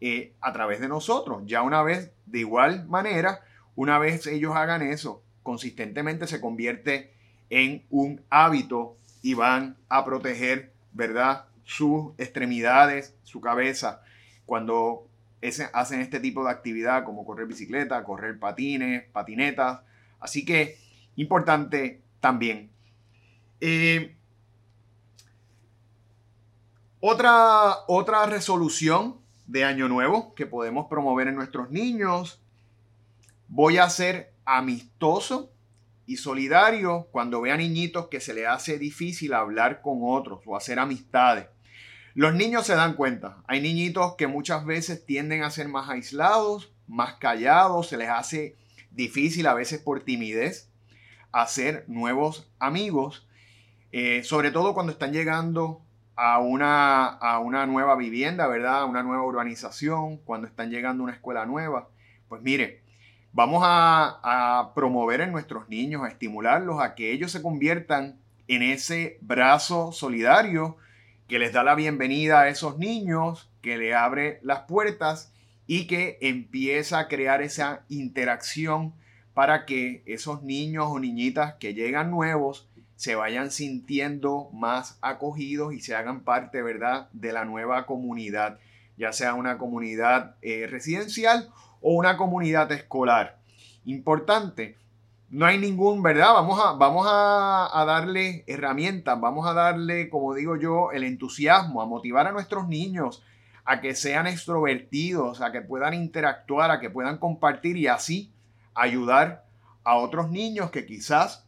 eh, 0.00 0.32
a 0.40 0.52
través 0.52 0.80
de 0.80 0.88
nosotros. 0.88 1.42
Ya 1.44 1.62
una 1.62 1.82
vez, 1.82 2.12
de 2.26 2.40
igual 2.40 2.86
manera, 2.88 3.40
una 3.74 3.98
vez 3.98 4.26
ellos 4.26 4.54
hagan 4.54 4.82
eso, 4.82 5.22
consistentemente 5.48 6.26
se 6.26 6.42
convierte 6.42 7.10
en 7.48 7.82
un 7.88 8.20
hábito 8.28 8.98
y 9.22 9.32
van 9.32 9.78
a 9.88 10.04
proteger, 10.04 10.74
¿verdad? 10.92 11.46
Sus 11.64 12.12
extremidades, 12.18 13.16
su 13.22 13.40
cabeza, 13.40 14.02
cuando 14.44 15.08
hacen 15.72 16.02
este 16.02 16.20
tipo 16.20 16.44
de 16.44 16.50
actividad 16.50 17.02
como 17.02 17.24
correr 17.24 17.46
bicicleta, 17.46 18.04
correr 18.04 18.38
patines, 18.38 19.04
patinetas. 19.10 19.80
Así 20.20 20.44
que 20.44 20.76
importante 21.16 22.02
también. 22.20 22.70
Eh, 23.62 24.14
otra, 27.00 27.86
otra 27.86 28.26
resolución 28.26 29.16
de 29.46 29.64
Año 29.64 29.88
Nuevo 29.88 30.34
que 30.34 30.44
podemos 30.44 30.88
promover 30.88 31.26
en 31.28 31.36
nuestros 31.36 31.70
niños. 31.70 32.38
Voy 33.48 33.78
a 33.78 33.88
ser 33.88 34.34
amistoso 34.48 35.52
y 36.06 36.16
solidario 36.16 37.06
cuando 37.12 37.42
vea 37.42 37.58
niñitos 37.58 38.08
que 38.08 38.18
se 38.18 38.32
le 38.32 38.46
hace 38.46 38.78
difícil 38.78 39.34
hablar 39.34 39.82
con 39.82 39.98
otros 40.02 40.40
o 40.46 40.56
hacer 40.56 40.78
amistades. 40.78 41.48
Los 42.14 42.34
niños 42.34 42.66
se 42.66 42.74
dan 42.74 42.94
cuenta. 42.94 43.42
Hay 43.46 43.60
niñitos 43.60 44.16
que 44.16 44.26
muchas 44.26 44.64
veces 44.64 45.04
tienden 45.04 45.42
a 45.42 45.50
ser 45.50 45.68
más 45.68 45.90
aislados, 45.90 46.72
más 46.86 47.16
callados, 47.16 47.88
se 47.88 47.98
les 47.98 48.08
hace 48.08 48.56
difícil 48.90 49.46
a 49.46 49.54
veces 49.54 49.80
por 49.80 50.02
timidez 50.02 50.70
hacer 51.30 51.84
nuevos 51.86 52.50
amigos, 52.58 53.28
eh, 53.92 54.22
sobre 54.24 54.50
todo 54.50 54.72
cuando 54.72 54.92
están 54.92 55.12
llegando 55.12 55.82
a 56.16 56.38
una, 56.38 57.06
a 57.06 57.38
una 57.38 57.66
nueva 57.66 57.96
vivienda, 57.96 58.46
¿verdad? 58.46 58.80
A 58.80 58.86
una 58.86 59.02
nueva 59.02 59.24
urbanización, 59.24 60.16
cuando 60.16 60.46
están 60.46 60.70
llegando 60.70 61.02
a 61.02 61.04
una 61.04 61.14
escuela 61.14 61.44
nueva. 61.44 61.90
Pues 62.30 62.40
mire, 62.40 62.87
vamos 63.38 63.62
a, 63.64 64.72
promover 64.74 65.20
en 65.20 65.30
nuestros 65.30 65.68
niños, 65.68 66.02
a 66.02 66.08
estimularlos 66.08 66.82
a 66.82 66.96
que 66.96 67.12
ellos 67.12 67.30
se 67.30 67.40
conviertan 67.40 68.18
en 68.48 68.62
ese 68.62 69.18
brazo 69.20 69.92
solidario 69.92 70.76
que 71.28 71.38
les 71.38 71.52
da 71.52 71.62
la 71.62 71.76
bienvenida 71.76 72.40
a 72.40 72.48
esos 72.48 72.78
niños, 72.78 73.48
que 73.62 73.78
le 73.78 73.94
abre 73.94 74.40
las 74.42 74.62
puertas 74.62 75.32
y 75.68 75.86
que 75.86 76.18
empieza 76.20 76.98
a 76.98 77.06
crear 77.06 77.40
esa 77.40 77.84
interacción 77.88 78.92
para 79.34 79.66
que 79.66 80.02
esos 80.06 80.42
niños 80.42 80.88
o 80.88 80.98
niñitas 80.98 81.54
que 81.60 81.74
llegan 81.74 82.10
nuevos 82.10 82.68
se 82.96 83.14
vayan 83.14 83.52
sintiendo 83.52 84.50
más 84.52 84.98
acogidos 85.00 85.74
y 85.74 85.80
se 85.80 85.94
hagan 85.94 86.24
parte, 86.24 86.60
¿verdad?, 86.60 87.08
de 87.12 87.32
la 87.32 87.44
nueva 87.44 87.86
comunidad, 87.86 88.58
ya 88.96 89.12
sea 89.12 89.34
una 89.34 89.58
comunidad 89.58 90.34
eh, 90.42 90.66
residencial 90.68 91.52
o 91.80 91.92
una 91.92 92.16
comunidad 92.16 92.70
escolar. 92.72 93.38
Importante, 93.84 94.76
no 95.30 95.46
hay 95.46 95.58
ningún, 95.58 96.02
¿verdad? 96.02 96.32
Vamos 96.32 96.58
a, 96.62 96.72
vamos 96.72 97.06
a, 97.08 97.84
darle 97.86 98.44
herramientas, 98.46 99.20
vamos 99.20 99.46
a 99.46 99.52
darle, 99.52 100.08
como 100.08 100.34
digo 100.34 100.56
yo, 100.56 100.90
el 100.92 101.04
entusiasmo, 101.04 101.82
a 101.82 101.86
motivar 101.86 102.26
a 102.26 102.32
nuestros 102.32 102.68
niños 102.68 103.22
a 103.64 103.82
que 103.82 103.94
sean 103.94 104.26
extrovertidos, 104.26 105.42
a 105.42 105.52
que 105.52 105.60
puedan 105.60 105.92
interactuar, 105.92 106.70
a 106.70 106.80
que 106.80 106.88
puedan 106.88 107.18
compartir 107.18 107.76
y 107.76 107.86
así 107.86 108.32
ayudar 108.74 109.44
a 109.84 109.96
otros 109.96 110.30
niños 110.30 110.70
que 110.70 110.86
quizás 110.86 111.44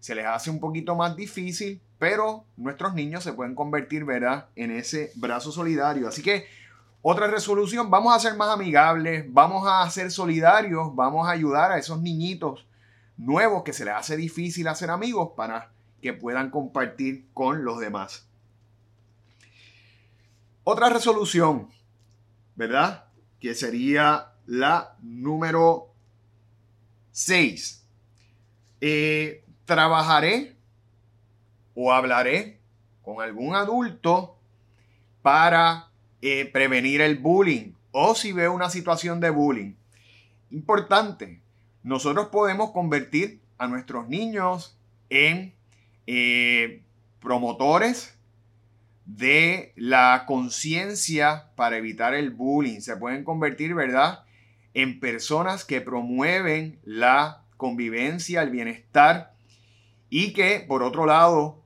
se 0.00 0.14
les 0.14 0.24
hace 0.24 0.48
un 0.48 0.60
poquito 0.60 0.94
más 0.94 1.14
difícil, 1.14 1.82
pero 1.98 2.44
nuestros 2.56 2.94
niños 2.94 3.24
se 3.24 3.34
pueden 3.34 3.54
convertir, 3.54 4.06
¿verdad?, 4.06 4.46
en 4.56 4.70
ese 4.70 5.12
brazo 5.16 5.52
solidario. 5.52 6.08
Así 6.08 6.22
que 6.22 6.46
otra 7.00 7.28
resolución, 7.28 7.90
vamos 7.90 8.14
a 8.14 8.18
ser 8.18 8.36
más 8.36 8.48
amigables, 8.50 9.24
vamos 9.28 9.64
a 9.66 9.88
ser 9.90 10.10
solidarios, 10.10 10.94
vamos 10.94 11.28
a 11.28 11.32
ayudar 11.32 11.70
a 11.72 11.78
esos 11.78 12.00
niñitos 12.00 12.66
nuevos 13.16 13.62
que 13.62 13.72
se 13.72 13.84
les 13.84 13.94
hace 13.94 14.16
difícil 14.16 14.66
hacer 14.68 14.90
amigos 14.90 15.30
para 15.36 15.70
que 16.02 16.12
puedan 16.12 16.50
compartir 16.50 17.26
con 17.32 17.64
los 17.64 17.78
demás. 17.78 18.26
Otra 20.64 20.88
resolución, 20.88 21.68
¿verdad? 22.54 23.06
Que 23.40 23.54
sería 23.54 24.32
la 24.46 24.96
número 25.00 25.94
6. 27.12 27.84
Eh, 28.80 29.44
trabajaré 29.64 30.56
o 31.74 31.92
hablaré 31.92 32.60
con 33.02 33.22
algún 33.22 33.54
adulto 33.54 34.36
para 35.22 35.87
eh, 36.22 36.50
prevenir 36.52 37.00
el 37.00 37.18
bullying 37.18 37.72
o 37.92 38.14
si 38.14 38.32
veo 38.32 38.52
una 38.52 38.70
situación 38.70 39.20
de 39.20 39.30
bullying. 39.30 39.74
Importante, 40.50 41.40
nosotros 41.82 42.28
podemos 42.28 42.72
convertir 42.72 43.40
a 43.58 43.66
nuestros 43.66 44.08
niños 44.08 44.76
en 45.10 45.54
eh, 46.06 46.82
promotores 47.20 48.18
de 49.04 49.72
la 49.76 50.24
conciencia 50.26 51.50
para 51.56 51.76
evitar 51.76 52.14
el 52.14 52.30
bullying. 52.30 52.80
Se 52.80 52.96
pueden 52.96 53.24
convertir, 53.24 53.74
¿verdad?, 53.74 54.24
en 54.74 55.00
personas 55.00 55.64
que 55.64 55.80
promueven 55.80 56.78
la 56.84 57.42
convivencia, 57.56 58.42
el 58.42 58.50
bienestar 58.50 59.34
y 60.10 60.32
que, 60.32 60.60
por 60.60 60.82
otro 60.82 61.06
lado, 61.06 61.62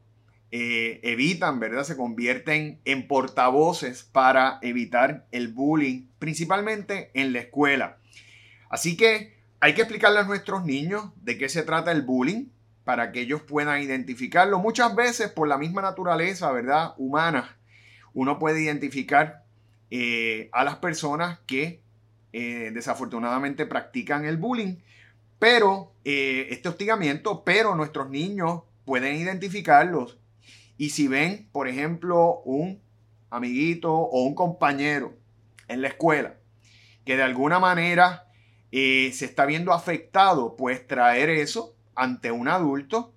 eh, 0.55 1.01
evitan, 1.03 1.61
¿verdad? 1.61 1.83
Se 1.83 1.97
convierten 1.97 2.79
en 2.85 3.09
portavoces 3.09 4.03
para 4.03 4.59
evitar 4.61 5.27
el 5.33 5.49
bullying, 5.49 6.09
principalmente 6.19 7.11
en 7.15 7.33
la 7.33 7.39
escuela. 7.39 7.97
Así 8.69 8.95
que 8.95 9.35
hay 9.61 9.73
que 9.73 9.81
explicarle 9.81 10.19
a 10.19 10.25
nuestros 10.25 10.67
niños 10.67 11.07
de 11.23 11.39
qué 11.39 11.49
se 11.49 11.63
trata 11.63 11.91
el 11.91 12.03
bullying 12.03 12.49
para 12.85 13.13
que 13.13 13.23
ellos 13.23 13.41
puedan 13.41 13.81
identificarlo. 13.81 14.59
Muchas 14.59 14.95
veces 14.95 15.31
por 15.31 15.49
la 15.49 15.57
misma 15.57 15.81
naturaleza, 15.81 16.53
¿verdad? 16.53 16.93
Humana, 16.99 17.57
uno 18.13 18.39
puede 18.39 18.61
identificar 18.61 19.45
eh, 19.91 20.51
a 20.53 20.65
las 20.65 20.77
personas 20.77 21.39
que 21.47 21.81
eh, 22.35 22.73
desafortunadamente 22.75 23.65
practican 23.65 24.27
el 24.27 24.37
bullying, 24.37 24.77
pero 25.39 25.95
este 26.05 26.69
hostigamiento, 26.69 27.43
pero 27.43 27.75
nuestros 27.75 28.11
niños 28.11 28.65
pueden 28.85 29.17
identificarlos. 29.17 30.19
Y 30.77 30.91
si 30.91 31.09
ven, 31.09 31.49
por 31.53 31.69
ejemplo, 31.69 32.41
un 32.45 32.81
amiguito 33.31 33.93
o 33.95 34.23
un 34.25 34.35
compañero 34.35 35.15
en 35.69 35.83
la 35.83 35.89
escuela 35.89 36.35
que 37.05 37.17
de 37.17 37.23
alguna 37.23 37.59
manera 37.59 38.29
eh, 38.71 39.11
se 39.13 39.25
está 39.25 39.47
viendo 39.47 39.73
afectado, 39.73 40.57
pues 40.57 40.87
traer 40.87 41.31
eso 41.31 41.75
ante 41.95 42.31
un 42.31 42.49
adulto 42.49 43.13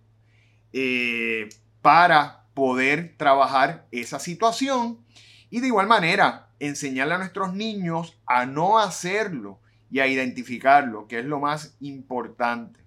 eh, 0.74 1.50
para 1.81 2.45
poder 2.53 3.15
trabajar 3.17 3.88
esa 3.91 4.19
situación 4.19 5.05
y 5.50 5.59
de 5.59 5.67
igual 5.67 5.88
manera 5.88 6.50
enseñarle 6.59 7.13
a 7.13 7.19
nuestros 7.19 7.53
niños 7.53 8.17
a 8.25 8.45
no 8.45 8.79
hacerlo 8.79 9.59
y 9.91 10.00
a 10.00 10.07
identificarlo, 10.07 11.07
que 11.07 11.19
es 11.19 11.25
lo 11.25 11.39
más 11.39 11.77
importante. 11.79 12.79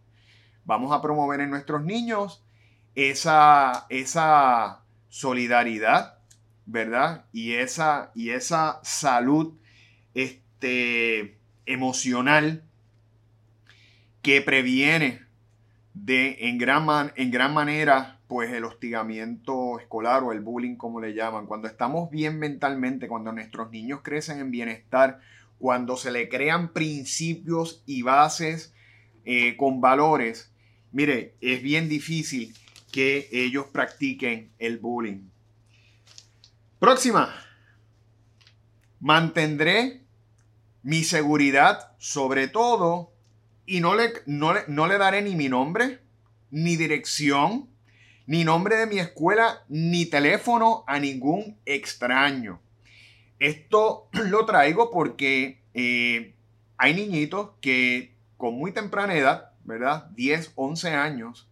Vamos 0.64 0.92
a 0.92 1.00
promover 1.00 1.40
en 1.40 1.50
nuestros 1.50 1.82
niños 1.84 2.44
esa, 2.98 3.86
esa 3.90 4.82
solidaridad, 5.08 6.18
¿verdad? 6.66 7.26
Y 7.32 7.52
esa, 7.52 8.10
y 8.16 8.30
esa 8.30 8.80
salud 8.82 9.54
este, 10.14 11.38
emocional 11.64 12.64
que 14.20 14.42
previene 14.42 15.22
de 15.94 16.48
en 16.48 16.58
gran, 16.58 17.12
en 17.14 17.30
gran 17.30 17.54
manera 17.54 18.18
pues 18.26 18.52
el 18.52 18.64
hostigamiento 18.64 19.78
escolar 19.78 20.24
o 20.24 20.32
el 20.32 20.40
bullying 20.40 20.74
como 20.74 21.00
le 21.00 21.14
llaman. 21.14 21.46
Cuando 21.46 21.68
estamos 21.68 22.10
bien 22.10 22.40
mentalmente, 22.40 23.06
cuando 23.06 23.30
nuestros 23.30 23.70
niños 23.70 24.00
crecen 24.02 24.40
en 24.40 24.50
bienestar, 24.50 25.20
cuando 25.60 25.96
se 25.96 26.10
le 26.10 26.28
crean 26.28 26.72
principios 26.72 27.80
y 27.86 28.02
bases 28.02 28.74
eh, 29.24 29.56
con 29.56 29.80
valores, 29.80 30.52
mire, 30.90 31.36
es 31.40 31.62
bien 31.62 31.88
difícil 31.88 32.54
que 32.98 33.28
ellos 33.30 33.66
practiquen 33.66 34.50
el 34.58 34.78
bullying. 34.78 35.28
Próxima. 36.80 37.32
Mantendré 38.98 40.02
mi 40.82 41.04
seguridad 41.04 41.92
sobre 41.98 42.48
todo 42.48 43.12
y 43.66 43.78
no 43.78 43.94
le, 43.94 44.14
no 44.26 44.88
le, 44.88 44.98
daré 44.98 45.22
ni 45.22 45.36
mi 45.36 45.48
nombre, 45.48 46.00
ni 46.50 46.74
dirección, 46.74 47.68
ni 48.26 48.42
nombre 48.42 48.74
de 48.74 48.86
mi 48.86 48.98
escuela, 48.98 49.62
ni 49.68 50.06
teléfono 50.06 50.82
a 50.88 50.98
ningún 50.98 51.56
extraño. 51.66 52.60
Esto 53.38 54.08
lo 54.12 54.44
traigo 54.44 54.90
porque 54.90 55.62
eh, 55.72 56.34
hay 56.76 56.94
niñitos 56.94 57.50
que 57.60 58.16
con 58.36 58.54
muy 58.58 58.72
temprana 58.72 59.14
edad, 59.14 59.52
¿verdad? 59.62 60.10
10, 60.16 60.50
11 60.56 60.90
años, 60.90 61.48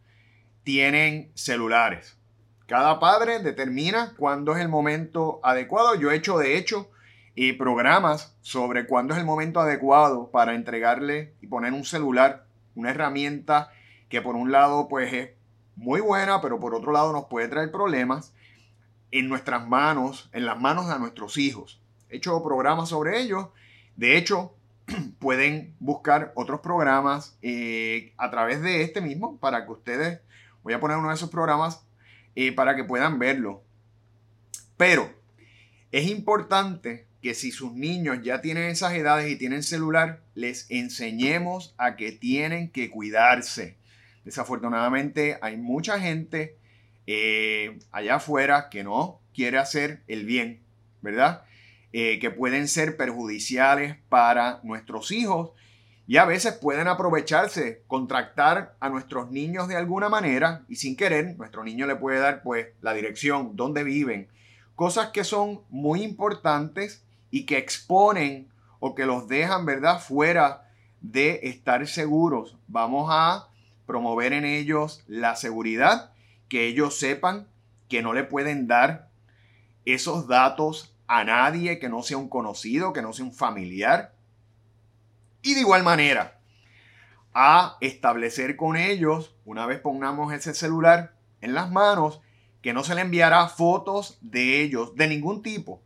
tienen 0.67 1.31
celulares. 1.37 2.19
Cada 2.67 2.99
padre 2.99 3.39
determina 3.39 4.15
cuándo 4.17 4.53
es 4.57 4.61
el 4.61 4.69
momento 4.69 5.39
adecuado. 5.45 5.95
Yo 5.95 6.11
he 6.11 6.17
hecho, 6.17 6.39
de 6.39 6.59
hecho, 6.59 6.91
y 7.37 7.53
programas 7.53 8.37
sobre 8.41 8.85
cuándo 8.89 9.15
es 9.15 9.21
el 9.21 9.27
momento 9.27 9.61
adecuado 9.61 10.29
para 10.33 10.57
entregarle 10.57 11.35
y 11.41 11.47
poner 11.47 11.73
un 11.73 11.85
celular, 11.85 12.47
una 12.75 12.91
herramienta 12.91 13.71
que 14.09 14.21
por 14.21 14.35
un 14.35 14.51
lado 14.51 14.89
pues 14.89 15.13
es 15.13 15.31
muy 15.77 16.01
buena, 16.01 16.41
pero 16.41 16.59
por 16.59 16.75
otro 16.75 16.91
lado 16.91 17.13
nos 17.13 17.27
puede 17.27 17.47
traer 17.47 17.71
problemas 17.71 18.35
en 19.13 19.29
nuestras 19.29 19.69
manos, 19.69 20.29
en 20.33 20.47
las 20.47 20.59
manos 20.59 20.89
de 20.89 20.99
nuestros 20.99 21.39
hijos. 21.39 21.81
He 22.11 22.17
hecho 22.17 22.43
programas 22.43 22.89
sobre 22.89 23.21
ello. 23.21 23.53
De 23.95 24.17
hecho, 24.17 24.57
pueden 25.21 25.77
buscar 25.79 26.33
otros 26.35 26.59
programas 26.61 27.39
eh, 27.41 28.15
a 28.17 28.33
través 28.33 28.63
de 28.63 28.83
este 28.83 29.01
mismo 29.01 29.39
para 29.39 29.65
que 29.65 29.71
ustedes, 29.71 30.21
voy 30.67 30.75
a 30.75 30.81
poner 30.81 30.97
uno 30.97 31.11
de 31.11 31.15
esos 31.15 31.31
programas 31.31 31.87
eh, 32.35 32.51
para 32.51 32.75
que 32.75 32.83
puedan 32.83 33.21
verlo. 33.21 33.63
Pero 34.77 35.15
es 35.93 36.09
importante 36.09 37.07
que 37.23 37.35
si 37.35 37.53
sus 37.53 37.73
niños 37.73 38.19
ya 38.25 38.41
tienen 38.41 38.65
esas 38.65 38.93
edades 38.95 39.31
y 39.31 39.37
tienen 39.37 39.63
celular, 39.63 40.25
les 40.35 40.69
enseñemos 40.69 41.77
a 41.79 41.95
que 41.95 42.11
tienen 42.11 42.69
que 42.69 42.91
cuidarse. 42.91 43.77
Desafortunadamente 44.25 45.39
hay 45.41 45.57
mucha 45.57 46.01
gente 46.01 46.57
eh, 47.07 47.79
allá 47.93 48.17
afuera 48.17 48.69
que 48.69 48.83
no 48.83 49.21
quiere 49.33 49.59
hacer 49.59 50.03
el 50.09 50.27
bien, 50.27 50.65
¿verdad? 51.01 51.45
Eh, 51.93 52.19
que 52.19 52.33
pueden 52.33 52.67
ser 52.67 52.97
perjudiciales 52.97 53.99
para 54.09 54.59
nuestros 54.65 55.13
hijos 55.13 55.53
y 56.07 56.19
a 56.19 56.25
veces 56.25 56.55
pueden 56.55 56.89
aprovecharse, 56.89 57.83
contractar 57.89 58.77
a 58.79 58.89
nuestros 58.89 59.31
niños 59.31 59.69
de 59.69 59.77
alguna 59.77 60.09
manera 60.09 60.65
y 60.69 60.77
sin 60.77 60.97
querer, 60.97 61.37
nuestro 61.37 61.65
niño 61.65 61.87
le 61.87 61.97
puede 61.97 62.21
dar 62.21 62.43
pues 62.43 62.69
la 62.81 62.93
dirección, 62.93 63.57
dónde 63.57 63.83
viven, 63.83 64.29
cosas 64.77 65.09
que 65.09 65.25
son 65.25 65.63
muy 65.69 66.03
importantes 66.03 67.05
y 67.31 67.45
que 67.45 67.59
exponen 67.59 68.49
o 68.79 68.95
que 68.95 69.07
los 69.07 69.27
dejan, 69.27 69.67
¿verdad?, 69.67 70.01
fuera 70.01 70.69
de 71.01 71.41
estar 71.43 71.87
seguros. 71.89 72.57
Vamos 72.69 73.09
a 73.11 73.49
promover 73.87 74.33
en 74.33 74.45
ellos 74.45 75.03
la 75.09 75.35
seguridad, 75.35 76.13
que 76.49 76.67
ellos 76.67 76.99
sepan 76.99 77.49
que 77.89 78.03
no 78.03 78.13
le 78.13 78.25
pueden 78.25 78.67
dar 78.67 79.09
esos 79.85 80.27
datos 80.29 80.93
a 81.07 81.25
nadie 81.25 81.79
que 81.79 81.89
no 81.89 82.03
sea 82.03 82.17
un 82.17 82.29
conocido, 82.29 82.93
que 82.93 83.03
no 83.03 83.13
sea 83.13 83.25
un 83.25 83.33
familiar. 83.33 84.13
Y 85.47 85.55
de 85.55 85.61
igual 85.61 85.85
manera, 85.85 86.41
a 87.33 87.77
establecer 87.81 88.57
con 88.57 88.75
ellos, 88.75 89.37
una 89.45 89.65
vez 89.65 89.79
pongamos 89.79 90.33
ese 90.33 90.55
celular 90.55 91.15
en 91.41 91.55
las 91.55 91.71
manos, 91.71 92.21
que 92.63 92.73
no 92.73 92.83
se 92.83 92.97
le 92.97 93.03
enviará 93.03 93.47
fotos 93.47 94.19
de 94.21 94.61
ellos 94.61 94.97
de 94.97 95.07
ningún 95.07 95.45
tipo 95.45 95.81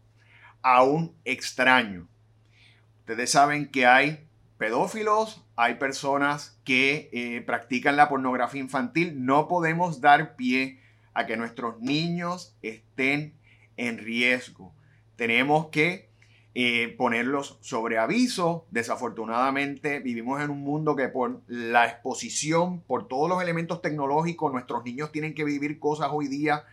a 0.63 0.83
un 0.83 1.15
extraño. 1.27 2.09
Ustedes 3.01 3.33
saben 3.33 3.71
que 3.71 3.85
hay 3.85 4.27
pedófilos, 4.57 5.45
hay 5.57 5.75
personas 5.75 6.59
que 6.65 7.11
eh, 7.13 7.43
practican 7.43 7.97
la 7.97 8.09
pornografía 8.09 8.63
infantil. 8.63 9.27
No 9.27 9.47
podemos 9.47 10.01
dar 10.01 10.37
pie 10.37 10.81
a 11.13 11.27
que 11.27 11.37
nuestros 11.37 11.79
niños 11.81 12.57
estén 12.63 13.35
en 13.77 13.99
riesgo. 13.99 14.73
Tenemos 15.17 15.67
que 15.67 16.10
eh, 16.55 16.95
ponerlos 16.99 17.59
sobre 17.61 17.99
aviso. 17.99 18.67
Desafortunadamente 18.71 20.01
vivimos 20.01 20.41
en 20.41 20.51
un 20.51 20.63
mundo 20.63 20.97
que 20.97 21.09
por 21.09 21.43
la 21.47 21.87
exposición, 21.87 22.81
por 22.81 23.07
todos 23.07 23.29
los 23.29 23.41
elementos 23.41 23.81
tecnológicos, 23.81 24.53
nuestros 24.53 24.85
niños 24.85 25.13
tienen 25.13 25.35
que 25.35 25.45
vivir 25.45 25.79
cosas 25.79 26.09
hoy 26.13 26.27
día 26.27 26.65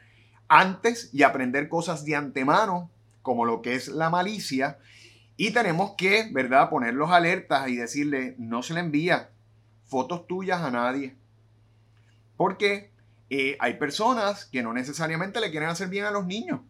antes 0.48 1.12
y 1.14 1.22
aprender 1.24 1.70
cosas 1.70 2.06
de 2.06 2.16
antemano, 2.16 2.90
como 3.22 3.46
lo 3.46 3.62
que 3.62 3.76
es 3.76 3.88
la 3.90 4.10
malicia. 4.10 4.80
Y 5.36 5.52
tenemos 5.52 5.92
que, 5.96 6.28
¿verdad?, 6.32 6.72
ponerlos 6.72 7.12
alertas 7.12 7.70
y 7.70 7.76
decirle, 7.76 8.34
no 8.40 8.64
se 8.64 8.74
le 8.74 8.80
envía 8.80 9.30
fotos 9.86 10.26
tuyas 10.26 10.62
a 10.64 10.72
nadie. 10.72 11.16
Porque 12.36 12.90
eh, 13.30 13.58
hay 13.60 13.76
personas 13.76 14.46
que 14.46 14.64
no 14.64 14.74
necesariamente 14.74 15.40
le 15.40 15.52
quieren 15.52 15.70
hacer 15.70 15.90
bien 15.90 16.06
a 16.06 16.12
los 16.12 16.26
niños 16.26 16.62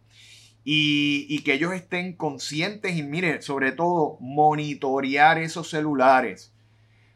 y, 0.69 1.43
que 1.43 1.53
ellos 1.53 1.71
estén 1.71 2.11
conscientes 2.11 2.97
y 2.97 3.01
mire, 3.01 3.41
sobre 3.41 3.71
todo 3.71 4.17
monitorear 4.19 5.37
esos 5.37 5.69
celulares. 5.69 6.51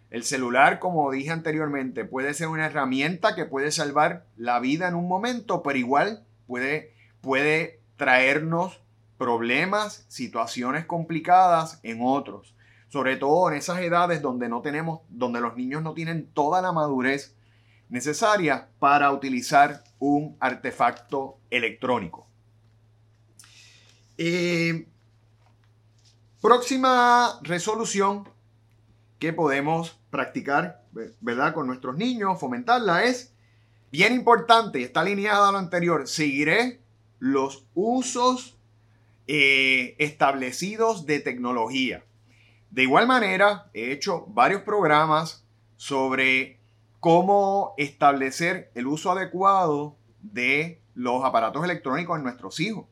El 0.09 0.23
celular, 0.23 0.79
como 0.79 1.11
dije 1.11 1.31
anteriormente, 1.31 2.05
puede 2.05 2.33
ser 2.33 2.47
una 2.47 2.67
herramienta 2.67 3.35
que 3.35 3.43
puede 3.43 3.73
salvar 3.73 4.25
la 4.37 4.61
vida 4.61 4.87
en 4.87 4.95
un 4.95 5.09
momento, 5.09 5.63
pero 5.63 5.77
igual 5.77 6.23
puede, 6.47 6.93
puede 7.19 7.81
traernos 7.97 8.79
problemas, 9.17 10.05
situaciones 10.07 10.85
complicadas 10.85 11.81
en 11.83 11.99
otros. 12.01 12.55
Sobre 12.87 13.17
todo 13.17 13.51
en 13.51 13.57
esas 13.57 13.79
edades 13.79 14.21
donde 14.21 14.47
no 14.47 14.61
tenemos, 14.61 15.01
donde 15.09 15.41
los 15.41 15.57
niños 15.57 15.83
no 15.83 15.93
tienen 15.93 16.25
toda 16.31 16.61
la 16.61 16.71
madurez 16.71 17.35
necesaria 17.89 18.69
para 18.79 19.11
utilizar 19.11 19.83
un 19.99 20.37
artefacto 20.39 21.37
electrónico. 21.49 22.30
Eh, 24.23 24.85
próxima 26.41 27.39
resolución 27.41 28.29
que 29.17 29.33
podemos 29.33 29.99
practicar, 30.11 30.83
¿verdad? 31.21 31.55
Con 31.55 31.65
nuestros 31.65 31.97
niños, 31.97 32.39
fomentarla 32.39 33.05
es 33.05 33.33
bien 33.91 34.13
importante 34.13 34.79
y 34.79 34.83
está 34.83 34.99
alineada 34.99 35.49
a 35.49 35.51
lo 35.51 35.57
anterior. 35.57 36.07
Seguiré 36.07 36.81
los 37.17 37.65
usos 37.73 38.59
eh, 39.25 39.95
establecidos 39.97 41.07
de 41.07 41.19
tecnología. 41.19 42.03
De 42.69 42.83
igual 42.83 43.07
manera, 43.07 43.71
he 43.73 43.91
hecho 43.91 44.27
varios 44.27 44.61
programas 44.61 45.43
sobre 45.77 46.59
cómo 46.99 47.73
establecer 47.75 48.69
el 48.75 48.85
uso 48.85 49.09
adecuado 49.11 49.95
de 50.21 50.79
los 50.93 51.25
aparatos 51.25 51.63
electrónicos 51.63 52.17
en 52.17 52.23
nuestros 52.23 52.59
hijos. 52.59 52.85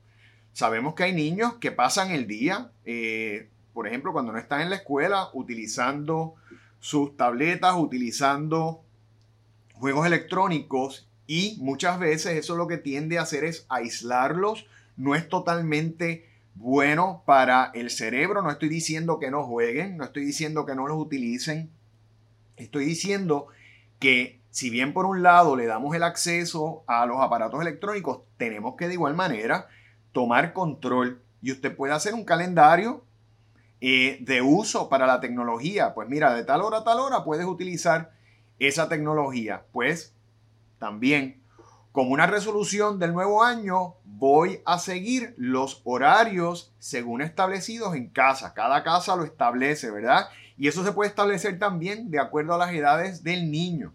Sabemos 0.60 0.94
que 0.94 1.04
hay 1.04 1.14
niños 1.14 1.54
que 1.62 1.72
pasan 1.72 2.12
el 2.12 2.28
día, 2.28 2.70
eh, 2.84 3.48
por 3.74 3.88
ejemplo, 3.88 4.12
cuando 4.12 4.34
no 4.34 4.38
están 4.38 4.60
en 4.60 4.70
la 4.70 4.76
escuela, 4.76 5.30
utilizando 5.32 6.36
sus 6.82 7.16
tabletas, 7.16 7.76
utilizando 7.78 8.84
juegos 9.76 10.06
electrónicos 10.06 11.08
y 11.28 11.56
muchas 11.62 11.98
veces 11.98 12.36
eso 12.36 12.58
lo 12.58 12.68
que 12.68 12.76
tiende 12.76 13.18
a 13.18 13.22
hacer 13.22 13.46
es 13.46 13.66
aislarlos. 13.70 14.66
No 14.98 15.16
es 15.16 15.30
totalmente 15.30 16.28
bueno 16.56 17.24
para 17.26 17.72
el 17.74 17.90
cerebro. 17.90 18.42
No 18.42 18.52
estoy 18.52 18.68
diciendo 18.68 19.18
que 19.18 19.32
no 19.32 19.46
jueguen, 19.46 19.96
no 19.96 20.04
estoy 20.04 20.26
diciendo 20.26 20.66
que 20.66 20.76
no 20.76 20.88
los 20.90 20.98
utilicen. 20.98 21.70
Estoy 22.58 22.84
diciendo 22.84 23.48
que 23.98 24.42
si 24.52 24.70
bien 24.70 24.92
por 24.92 25.06
un 25.06 25.24
lado 25.24 25.56
le 25.56 25.68
damos 25.68 25.96
el 25.96 26.04
acceso 26.04 26.84
a 26.86 27.06
los 27.06 27.22
aparatos 27.22 27.62
electrónicos, 27.62 28.24
tenemos 28.36 28.76
que 28.76 28.90
de 28.90 28.96
igual 28.96 29.16
manera 29.16 29.70
tomar 30.12 30.54
control 30.54 31.22
y 31.42 31.52
usted 31.52 31.76
puede 31.76 31.94
hacer 31.94 32.14
un 32.14 32.26
calendario 32.26 33.04
eh, 33.82 34.18
de 34.22 34.42
uso 34.42 34.90
para 34.90 35.08
la 35.08 35.20
tecnología. 35.20 35.94
Pues 35.94 36.10
mira, 36.10 36.34
de 36.34 36.44
tal 36.44 36.62
hora 36.62 36.80
a 36.80 36.84
tal 36.84 37.00
hora 37.00 37.24
puedes 37.24 37.46
utilizar 37.46 38.12
esa 38.60 38.90
tecnología. 38.90 39.64
Pues 39.72 40.14
también, 40.80 41.42
como 41.92 42.12
una 42.12 42.28
resolución 42.28 43.00
del 43.00 43.14
nuevo 43.14 43.44
año, 43.44 43.96
voy 44.04 44.62
a 44.66 44.80
seguir 44.80 45.34
los 45.38 45.82
horarios 45.86 46.74
según 46.78 47.22
establecidos 47.22 47.96
en 47.96 48.10
casa. 48.10 48.54
Cada 48.54 48.84
casa 48.84 49.16
lo 49.16 49.24
establece, 49.24 49.92
¿verdad? 49.92 50.28
Y 50.58 50.68
eso 50.68 50.84
se 50.84 50.92
puede 50.92 51.10
establecer 51.10 51.58
también 51.58 52.12
de 52.12 52.20
acuerdo 52.20 52.54
a 52.54 52.58
las 52.58 52.74
edades 52.74 53.24
del 53.24 53.50
niño. 53.50 53.94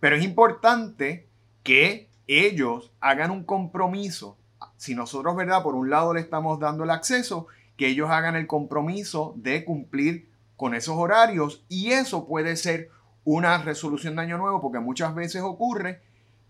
Pero 0.00 0.16
es 0.16 0.24
importante 0.24 1.28
que 1.62 2.08
ellos 2.26 2.92
hagan 3.00 3.30
un 3.30 3.44
compromiso 3.44 4.38
si 4.82 4.96
nosotros, 4.96 5.36
¿verdad? 5.36 5.62
Por 5.62 5.76
un 5.76 5.90
lado 5.90 6.12
le 6.12 6.18
estamos 6.18 6.58
dando 6.58 6.82
el 6.82 6.90
acceso, 6.90 7.46
que 7.76 7.86
ellos 7.86 8.10
hagan 8.10 8.34
el 8.34 8.48
compromiso 8.48 9.32
de 9.36 9.64
cumplir 9.64 10.28
con 10.56 10.74
esos 10.74 10.96
horarios 10.96 11.64
y 11.68 11.92
eso 11.92 12.26
puede 12.26 12.56
ser 12.56 12.90
una 13.22 13.58
resolución 13.58 14.16
de 14.16 14.22
año 14.22 14.38
nuevo 14.38 14.60
porque 14.60 14.80
muchas 14.80 15.14
veces 15.14 15.42
ocurre 15.42 16.00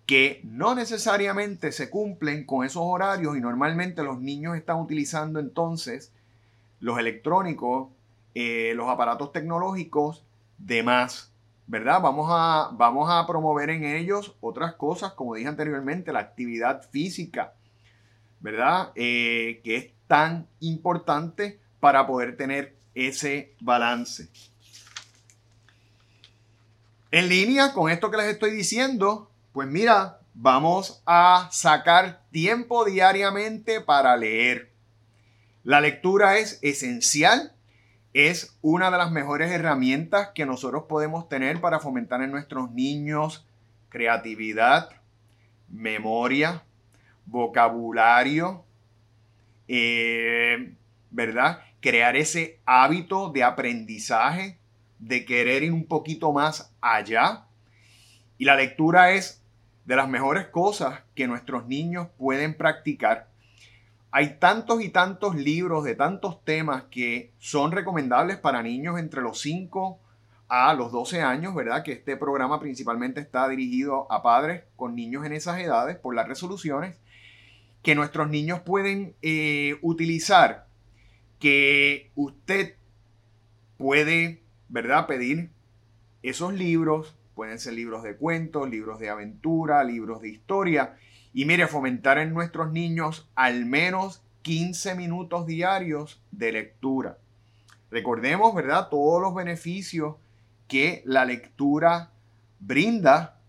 que 0.06 0.40
no 0.44 0.74
necesariamente 0.74 1.72
se 1.72 1.90
cumplen 1.90 2.46
con 2.46 2.64
esos 2.64 2.80
horarios 2.82 3.36
y 3.36 3.40
normalmente 3.42 4.02
los 4.02 4.18
niños 4.18 4.56
están 4.56 4.78
utilizando 4.80 5.38
entonces 5.38 6.10
los 6.80 6.98
electrónicos, 6.98 7.90
eh, 8.34 8.72
los 8.76 8.88
aparatos 8.88 9.30
tecnológicos 9.32 10.24
de 10.56 10.82
más, 10.82 11.34
¿verdad? 11.66 12.00
Vamos 12.00 12.28
a, 12.30 12.70
vamos 12.72 13.10
a 13.10 13.26
promover 13.26 13.68
en 13.68 13.84
ellos 13.84 14.34
otras 14.40 14.72
cosas, 14.76 15.12
como 15.12 15.34
dije 15.34 15.48
anteriormente, 15.48 16.14
la 16.14 16.20
actividad 16.20 16.88
física, 16.90 17.52
¿verdad? 18.42 18.92
Eh, 18.94 19.60
que 19.64 19.76
es 19.76 19.90
tan 20.06 20.46
importante 20.60 21.58
para 21.80 22.06
poder 22.06 22.36
tener 22.36 22.76
ese 22.94 23.54
balance. 23.60 24.28
En 27.10 27.28
línea 27.28 27.72
con 27.72 27.90
esto 27.90 28.10
que 28.10 28.16
les 28.18 28.26
estoy 28.26 28.50
diciendo, 28.50 29.30
pues 29.52 29.68
mira, 29.68 30.18
vamos 30.34 31.02
a 31.06 31.48
sacar 31.52 32.22
tiempo 32.30 32.84
diariamente 32.84 33.80
para 33.80 34.16
leer. 34.16 34.70
La 35.62 35.80
lectura 35.80 36.38
es 36.38 36.58
esencial, 36.62 37.52
es 38.14 38.56
una 38.60 38.90
de 38.90 38.98
las 38.98 39.10
mejores 39.10 39.50
herramientas 39.50 40.30
que 40.34 40.46
nosotros 40.46 40.84
podemos 40.88 41.28
tener 41.28 41.60
para 41.60 41.80
fomentar 41.80 42.22
en 42.22 42.30
nuestros 42.30 42.70
niños 42.72 43.46
creatividad, 43.88 44.90
memoria, 45.68 46.64
vocabulario, 47.32 48.62
eh, 49.66 50.74
¿verdad? 51.10 51.62
Crear 51.80 52.14
ese 52.14 52.60
hábito 52.66 53.30
de 53.30 53.42
aprendizaje, 53.42 54.58
de 54.98 55.24
querer 55.24 55.64
ir 55.64 55.72
un 55.72 55.86
poquito 55.86 56.30
más 56.32 56.72
allá. 56.80 57.46
Y 58.36 58.44
la 58.44 58.54
lectura 58.54 59.12
es 59.12 59.42
de 59.86 59.96
las 59.96 60.08
mejores 60.08 60.46
cosas 60.48 61.00
que 61.14 61.26
nuestros 61.26 61.66
niños 61.66 62.08
pueden 62.18 62.54
practicar. 62.54 63.28
Hay 64.10 64.38
tantos 64.38 64.82
y 64.82 64.90
tantos 64.90 65.34
libros 65.34 65.84
de 65.84 65.94
tantos 65.94 66.44
temas 66.44 66.84
que 66.90 67.32
son 67.38 67.72
recomendables 67.72 68.36
para 68.36 68.62
niños 68.62 68.98
entre 68.98 69.22
los 69.22 69.40
5 69.40 69.98
a 70.48 70.74
los 70.74 70.92
12 70.92 71.22
años, 71.22 71.54
¿verdad? 71.54 71.82
Que 71.82 71.92
este 71.92 72.18
programa 72.18 72.60
principalmente 72.60 73.20
está 73.20 73.48
dirigido 73.48 74.06
a 74.12 74.22
padres 74.22 74.64
con 74.76 74.94
niños 74.94 75.24
en 75.24 75.32
esas 75.32 75.58
edades 75.60 75.96
por 75.96 76.14
las 76.14 76.28
resoluciones 76.28 76.98
que 77.82 77.94
nuestros 77.94 78.28
niños 78.30 78.60
pueden 78.60 79.14
eh, 79.22 79.78
utilizar, 79.82 80.66
que 81.38 82.10
usted 82.14 82.76
puede, 83.76 84.42
¿verdad?, 84.68 85.06
pedir 85.06 85.50
esos 86.22 86.54
libros, 86.54 87.16
pueden 87.34 87.58
ser 87.58 87.74
libros 87.74 88.02
de 88.04 88.16
cuentos, 88.16 88.70
libros 88.70 89.00
de 89.00 89.10
aventura, 89.10 89.82
libros 89.84 90.22
de 90.22 90.28
historia, 90.30 90.96
Y 91.34 91.46
mire, 91.46 91.66
fomentar 91.66 92.18
en 92.18 92.34
nuestros 92.34 92.72
niños 92.72 93.30
al 93.34 93.64
menos 93.64 94.22
15 94.42 94.94
minutos 94.94 95.46
diarios 95.46 96.22
de 96.30 96.52
lectura. 96.52 97.16
Recordemos, 97.90 98.54
¿verdad? 98.54 98.88
Todos 98.90 99.22
los 99.22 99.34
beneficios 99.34 100.16
que 100.68 101.02
la 101.06 101.24
lectura 101.24 102.12
brinda. 102.60 103.40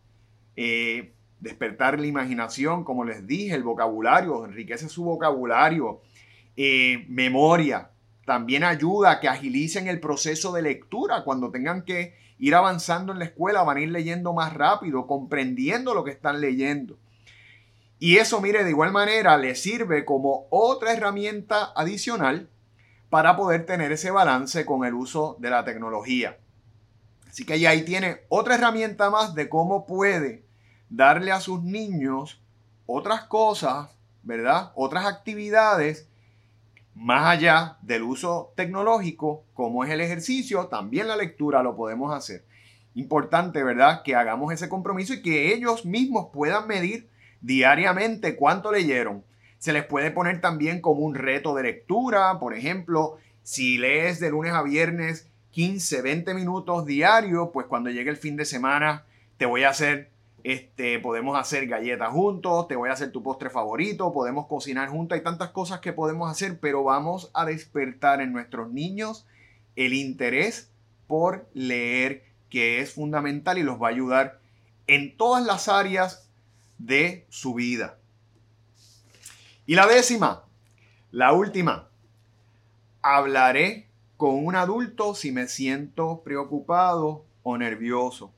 Eh, 0.56 1.14
despertar 1.44 2.00
la 2.00 2.08
imaginación, 2.08 2.86
como 2.86 3.04
les 3.04 3.28
dije, 3.28 3.54
el 3.54 3.64
vocabulario, 3.64 4.46
enriquece 4.46 4.88
su 4.88 5.04
vocabulario, 5.04 6.02
eh, 6.56 7.06
memoria, 7.10 7.90
también 8.26 8.64
ayuda 8.64 9.12
a 9.12 9.20
que 9.20 9.28
agilicen 9.28 9.90
el 9.90 10.00
proceso 10.00 10.54
de 10.54 10.62
lectura 10.62 11.26
cuando 11.26 11.52
tengan 11.52 11.84
que 11.84 12.16
ir 12.40 12.56
avanzando 12.56 13.12
en 13.12 13.20
la 13.20 13.26
escuela, 13.26 13.64
van 13.64 13.78
a 13.78 13.82
ir 13.82 13.90
leyendo 13.90 14.34
más 14.34 14.54
rápido, 14.54 15.06
comprendiendo 15.06 15.94
lo 15.94 16.06
que 16.06 16.12
están 16.12 16.40
leyendo. 16.40 16.98
Y 18.00 18.18
eso, 18.18 18.40
mire, 18.40 18.64
de 18.64 18.70
igual 18.70 18.94
manera 18.94 19.38
le 19.38 19.56
sirve 19.56 20.06
como 20.06 20.48
otra 20.50 20.94
herramienta 20.94 21.74
adicional 21.76 22.50
para 23.10 23.36
poder 23.36 23.66
tener 23.66 23.92
ese 23.92 24.12
balance 24.12 24.66
con 24.66 24.86
el 24.86 24.94
uso 24.94 25.36
de 25.40 25.50
la 25.50 25.66
tecnología. 25.66 26.38
Así 27.28 27.46
que 27.46 27.68
ahí 27.68 27.84
tiene 27.84 28.22
otra 28.30 28.56
herramienta 28.56 29.10
más 29.10 29.36
de 29.36 29.50
cómo 29.50 29.86
puede 29.86 30.43
darle 30.96 31.32
a 31.32 31.40
sus 31.40 31.64
niños 31.64 32.40
otras 32.86 33.24
cosas, 33.24 33.90
¿verdad? 34.22 34.72
Otras 34.76 35.06
actividades 35.06 36.08
más 36.94 37.26
allá 37.26 37.78
del 37.82 38.04
uso 38.04 38.54
tecnológico, 38.56 39.44
como 39.56 39.84
es 39.84 39.90
el 39.90 40.02
ejercicio, 40.02 40.68
también 40.68 41.08
la 41.08 41.16
lectura 41.16 41.64
lo 41.64 41.76
podemos 41.76 42.14
hacer. 42.14 42.46
Importante, 42.94 43.64
¿verdad? 43.64 44.04
Que 44.04 44.16
hagamos 44.16 44.54
ese 44.54 44.70
compromiso 44.70 45.16
y 45.16 45.24
que 45.24 45.54
ellos 45.56 45.86
mismos 45.86 46.28
puedan 46.32 46.68
medir 46.68 47.10
diariamente 47.42 48.36
cuánto 48.36 48.72
leyeron. 48.72 49.24
Se 49.58 49.74
les 49.74 49.86
puede 49.86 50.12
poner 50.12 50.42
también 50.42 50.80
como 50.80 51.02
un 51.02 51.16
reto 51.16 51.56
de 51.56 51.64
lectura, 51.64 52.38
por 52.40 52.54
ejemplo, 52.54 53.18
si 53.42 53.80
lees 53.80 54.20
de 54.20 54.30
lunes 54.30 54.54
a 54.54 54.62
viernes 54.62 55.28
15, 55.52 56.04
20 56.04 56.34
minutos 56.36 56.86
diarios, 56.86 57.50
pues 57.52 57.66
cuando 57.66 57.90
llegue 57.90 58.12
el 58.12 58.18
fin 58.18 58.36
de 58.36 58.46
semana 58.46 59.06
te 59.38 59.48
voy 59.48 59.64
a 59.64 59.70
hacer, 59.70 60.13
este, 60.44 61.00
podemos 61.00 61.40
hacer 61.40 61.68
galletas 61.68 62.12
juntos, 62.12 62.68
te 62.68 62.76
voy 62.76 62.90
a 62.90 62.94
hacer 62.94 63.12
tu 63.12 63.24
postre 63.24 63.50
favorito, 63.50 64.12
podemos 64.12 64.48
cocinar 64.48 64.90
juntos, 64.90 65.16
hay 65.16 65.24
tantas 65.24 65.52
cosas 65.52 65.80
que 65.80 65.94
podemos 65.94 66.30
hacer, 66.30 66.60
pero 66.60 66.84
vamos 66.84 67.32
a 67.34 67.46
despertar 67.46 68.20
en 68.20 68.34
nuestros 68.34 68.70
niños 68.70 69.26
el 69.78 69.94
interés 69.94 70.70
por 71.08 71.48
leer, 71.54 72.26
que 72.50 72.82
es 72.82 72.94
fundamental 72.94 73.58
y 73.58 73.64
los 73.64 73.82
va 73.82 73.88
a 73.88 73.92
ayudar 73.92 74.40
en 74.88 75.16
todas 75.16 75.46
las 75.46 75.70
áreas 75.70 76.30
de 76.78 77.26
su 77.30 77.54
vida. 77.54 77.98
Y 79.66 79.76
la 79.76 79.88
décima, 79.88 80.44
la 81.12 81.32
última, 81.32 81.88
hablaré 83.02 83.88
con 84.18 84.46
un 84.46 84.56
adulto 84.56 85.16
si 85.16 85.32
me 85.32 85.48
siento 85.48 86.22
preocupado 86.24 87.24
o 87.44 87.58
nervioso. 87.58 88.34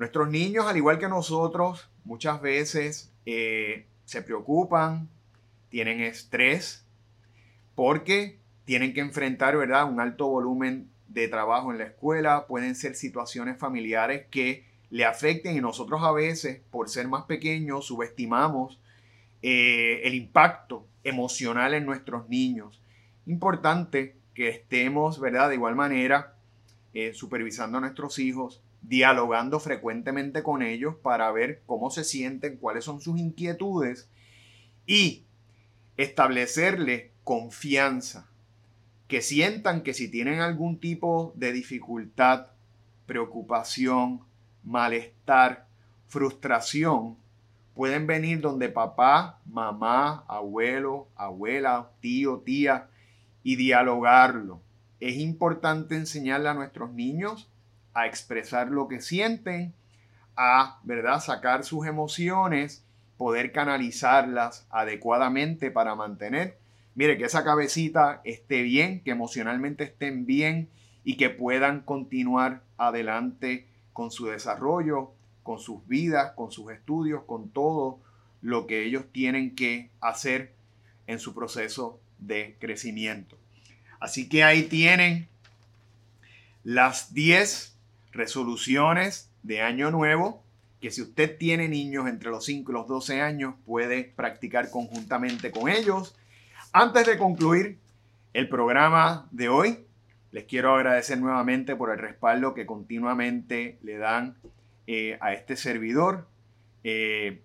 Nuestros 0.00 0.30
niños, 0.30 0.64
al 0.64 0.78
igual 0.78 0.98
que 0.98 1.10
nosotros, 1.10 1.90
muchas 2.04 2.40
veces 2.40 3.12
eh, 3.26 3.84
se 4.06 4.22
preocupan, 4.22 5.10
tienen 5.68 6.00
estrés, 6.00 6.86
porque 7.74 8.38
tienen 8.64 8.94
que 8.94 9.00
enfrentar, 9.00 9.58
¿verdad?, 9.58 9.86
un 9.92 10.00
alto 10.00 10.26
volumen 10.26 10.88
de 11.08 11.28
trabajo 11.28 11.70
en 11.70 11.76
la 11.76 11.84
escuela, 11.84 12.46
pueden 12.46 12.76
ser 12.76 12.94
situaciones 12.94 13.58
familiares 13.58 14.24
que 14.30 14.64
le 14.88 15.04
afecten 15.04 15.54
y 15.54 15.60
nosotros 15.60 16.00
a 16.02 16.12
veces, 16.12 16.62
por 16.70 16.88
ser 16.88 17.06
más 17.06 17.24
pequeños, 17.24 17.84
subestimamos 17.84 18.80
eh, 19.42 20.00
el 20.04 20.14
impacto 20.14 20.86
emocional 21.04 21.74
en 21.74 21.84
nuestros 21.84 22.26
niños. 22.26 22.80
Importante 23.26 24.16
que 24.32 24.48
estemos, 24.48 25.20
¿verdad? 25.20 25.50
De 25.50 25.56
igual 25.56 25.76
manera, 25.76 26.36
eh, 26.94 27.12
supervisando 27.12 27.76
a 27.76 27.82
nuestros 27.82 28.18
hijos, 28.18 28.62
dialogando 28.82 29.60
frecuentemente 29.60 30.42
con 30.42 30.62
ellos 30.62 30.96
para 30.96 31.30
ver 31.32 31.62
cómo 31.66 31.90
se 31.90 32.04
sienten, 32.04 32.56
cuáles 32.56 32.84
son 32.84 33.00
sus 33.00 33.18
inquietudes 33.18 34.08
y 34.86 35.24
establecerle 35.96 37.12
confianza, 37.24 38.28
que 39.06 39.22
sientan 39.22 39.82
que 39.82 39.94
si 39.94 40.10
tienen 40.10 40.40
algún 40.40 40.78
tipo 40.78 41.32
de 41.36 41.52
dificultad, 41.52 42.48
preocupación, 43.06 44.20
malestar, 44.64 45.66
frustración, 46.06 47.16
pueden 47.74 48.06
venir 48.06 48.40
donde 48.40 48.68
papá, 48.68 49.40
mamá, 49.46 50.24
abuelo, 50.28 51.08
abuela, 51.16 51.90
tío, 52.00 52.38
tía 52.38 52.88
y 53.42 53.56
dialogarlo. 53.56 54.60
Es 55.00 55.16
importante 55.16 55.96
enseñarle 55.96 56.48
a 56.48 56.54
nuestros 56.54 56.92
niños 56.92 57.50
a 57.94 58.06
expresar 58.06 58.68
lo 58.68 58.88
que 58.88 59.00
sienten, 59.00 59.74
a, 60.36 60.78
¿verdad?, 60.84 61.20
sacar 61.20 61.64
sus 61.64 61.86
emociones, 61.86 62.84
poder 63.16 63.52
canalizarlas 63.52 64.66
adecuadamente 64.70 65.70
para 65.70 65.94
mantener, 65.94 66.58
mire, 66.94 67.18
que 67.18 67.24
esa 67.24 67.44
cabecita 67.44 68.20
esté 68.24 68.62
bien, 68.62 69.00
que 69.00 69.10
emocionalmente 69.10 69.84
estén 69.84 70.26
bien 70.26 70.68
y 71.04 71.16
que 71.16 71.30
puedan 71.30 71.80
continuar 71.80 72.62
adelante 72.78 73.66
con 73.92 74.10
su 74.10 74.26
desarrollo, 74.26 75.12
con 75.42 75.58
sus 75.58 75.86
vidas, 75.86 76.32
con 76.32 76.50
sus 76.52 76.72
estudios, 76.72 77.24
con 77.24 77.50
todo 77.50 78.00
lo 78.40 78.66
que 78.66 78.84
ellos 78.84 79.04
tienen 79.12 79.54
que 79.54 79.90
hacer 80.00 80.54
en 81.06 81.18
su 81.18 81.34
proceso 81.34 82.00
de 82.18 82.56
crecimiento. 82.58 83.36
Así 83.98 84.28
que 84.28 84.44
ahí 84.44 84.62
tienen 84.62 85.28
las 86.64 87.12
10 87.12 87.76
resoluciones 88.12 89.30
de 89.42 89.62
año 89.62 89.90
nuevo 89.90 90.42
que 90.80 90.90
si 90.90 91.02
usted 91.02 91.36
tiene 91.36 91.68
niños 91.68 92.08
entre 92.08 92.30
los 92.30 92.44
5 92.46 92.72
y 92.72 92.74
los 92.74 92.86
12 92.86 93.20
años 93.20 93.54
puede 93.66 94.04
practicar 94.04 94.70
conjuntamente 94.70 95.50
con 95.50 95.68
ellos. 95.68 96.16
Antes 96.72 97.06
de 97.06 97.18
concluir 97.18 97.78
el 98.32 98.48
programa 98.48 99.28
de 99.30 99.48
hoy, 99.48 99.84
les 100.32 100.44
quiero 100.44 100.74
agradecer 100.74 101.18
nuevamente 101.18 101.76
por 101.76 101.90
el 101.90 101.98
respaldo 101.98 102.54
que 102.54 102.64
continuamente 102.64 103.78
le 103.82 103.98
dan 103.98 104.36
eh, 104.86 105.18
a 105.20 105.34
este 105.34 105.56
servidor 105.56 106.26
eh, 106.82 107.42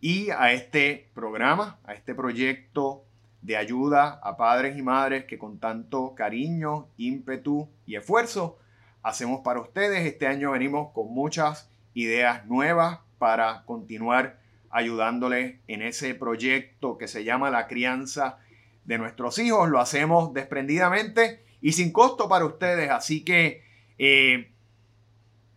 y 0.00 0.30
a 0.30 0.52
este 0.52 1.08
programa, 1.12 1.78
a 1.84 1.92
este 1.92 2.14
proyecto 2.14 3.04
de 3.42 3.56
ayuda 3.56 4.20
a 4.22 4.36
padres 4.36 4.78
y 4.78 4.82
madres 4.82 5.24
que 5.24 5.38
con 5.38 5.58
tanto 5.58 6.14
cariño, 6.14 6.88
ímpetu 6.96 7.68
y 7.84 7.96
esfuerzo 7.96 8.58
hacemos 9.02 9.40
para 9.42 9.60
ustedes. 9.60 10.06
Este 10.06 10.26
año 10.26 10.52
venimos 10.52 10.92
con 10.92 11.12
muchas 11.12 11.70
ideas 11.94 12.46
nuevas 12.46 13.00
para 13.18 13.64
continuar 13.64 14.38
ayudándoles 14.70 15.56
en 15.66 15.82
ese 15.82 16.14
proyecto 16.14 16.96
que 16.96 17.08
se 17.08 17.24
llama 17.24 17.50
la 17.50 17.66
crianza 17.66 18.38
de 18.84 18.98
nuestros 18.98 19.38
hijos. 19.38 19.68
Lo 19.68 19.80
hacemos 19.80 20.32
desprendidamente 20.32 21.44
y 21.60 21.72
sin 21.72 21.92
costo 21.92 22.28
para 22.28 22.44
ustedes. 22.44 22.90
Así 22.90 23.24
que 23.24 23.62
eh, 23.98 24.52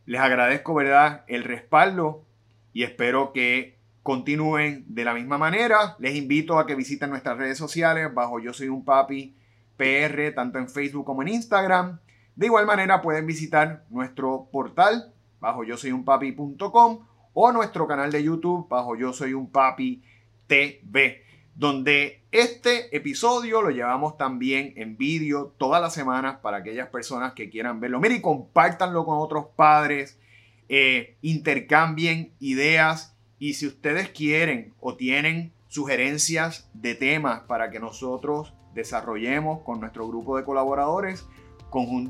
les 0.06 0.22
agradezco, 0.22 0.74
¿verdad?, 0.74 1.24
el 1.28 1.44
respaldo 1.44 2.26
y 2.74 2.84
espero 2.84 3.32
que 3.34 3.78
continúen 4.02 4.84
de 4.88 5.06
la 5.06 5.14
misma 5.14 5.38
manera. 5.38 5.96
Les 6.00 6.16
invito 6.16 6.60
a 6.60 6.68
que 6.68 6.76
visiten 6.76 7.10
nuestras 7.10 7.38
redes 7.38 7.58
sociales 7.58 8.14
bajo 8.14 8.40
Yo 8.40 8.54
Soy 8.54 8.68
un 8.68 8.84
Papi 8.84 9.36
PR, 9.78 10.34
tanto 10.36 10.60
en 10.60 10.70
Facebook 10.70 11.06
como 11.06 11.22
en 11.22 11.30
Instagram. 11.30 12.00
De 12.36 12.48
igual 12.48 12.66
manera 12.66 13.02
pueden 13.02 13.26
visitar 13.28 13.86
nuestro 13.90 14.50
portal 14.52 15.14
bajo 15.40 15.64
yo 15.64 15.78
soy 15.78 15.92
un 15.92 16.06
papi.com 16.06 17.06
o 17.34 17.52
nuestro 17.52 17.88
canal 17.88 18.12
de 18.12 18.24
YouTube 18.24 18.68
bajo 18.70 18.96
Yo 18.96 19.12
Soy 19.12 19.34
un 19.34 19.50
Papi 19.52 20.04
TV 20.48 21.24
donde 21.56 22.24
este 22.32 22.96
episodio 22.96 23.62
lo 23.62 23.70
llevamos 23.70 24.18
también 24.18 24.74
en 24.76 24.98
vídeo 24.98 25.54
todas 25.58 25.82
las 25.82 25.94
semanas 25.94 26.38
para 26.42 26.58
aquellas 26.58 26.90
personas 26.90 27.34
que 27.34 27.50
quieran 27.50 27.80
verlo. 27.80 28.00
Miren, 28.00 28.18
y 28.18 28.22
compártanlo 28.22 29.06
con 29.06 29.20
otros 29.20 29.48
padres, 29.56 30.20
eh, 30.68 31.18
intercambien 31.22 32.34
ideas 32.40 33.16
y 33.38 33.54
si 33.54 33.68
ustedes 33.68 34.10
quieren 34.10 34.74
o 34.80 34.96
tienen 34.96 35.54
sugerencias 35.68 36.70
de 36.74 36.96
temas 36.96 37.42
para 37.42 37.70
que 37.70 37.80
nosotros 37.80 38.54
desarrollemos 38.74 39.62
con 39.64 39.80
nuestro 39.80 40.08
grupo 40.08 40.38
de 40.38 40.46
colaboradores, 40.46 41.28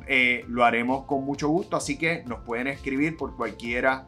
eh, 0.08 0.46
lo 0.48 0.66
haremos 0.66 1.06
con 1.06 1.24
mucho 1.24 1.48
gusto, 1.50 1.78
así 1.78 1.98
que 1.98 2.24
nos 2.26 2.40
pueden 2.40 2.68
escribir 2.68 3.18
por 3.18 3.36
cualquiera 3.36 4.08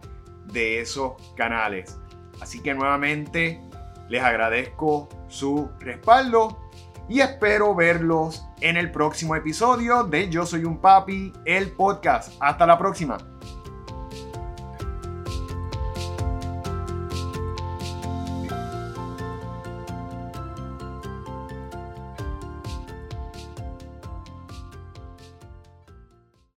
de 0.51 0.81
esos 0.81 1.13
canales. 1.35 1.99
Así 2.41 2.61
que 2.61 2.73
nuevamente 2.73 3.61
les 4.09 4.23
agradezco 4.23 5.09
su 5.27 5.69
respaldo 5.79 6.59
y 7.07 7.19
espero 7.19 7.75
verlos 7.75 8.45
en 8.61 8.77
el 8.77 8.91
próximo 8.91 9.35
episodio 9.35 10.03
de 10.03 10.29
Yo 10.29 10.45
Soy 10.45 10.65
un 10.65 10.79
Papi, 10.79 11.31
el 11.45 11.71
podcast. 11.71 12.33
Hasta 12.39 12.65
la 12.65 12.77
próxima. 12.77 13.34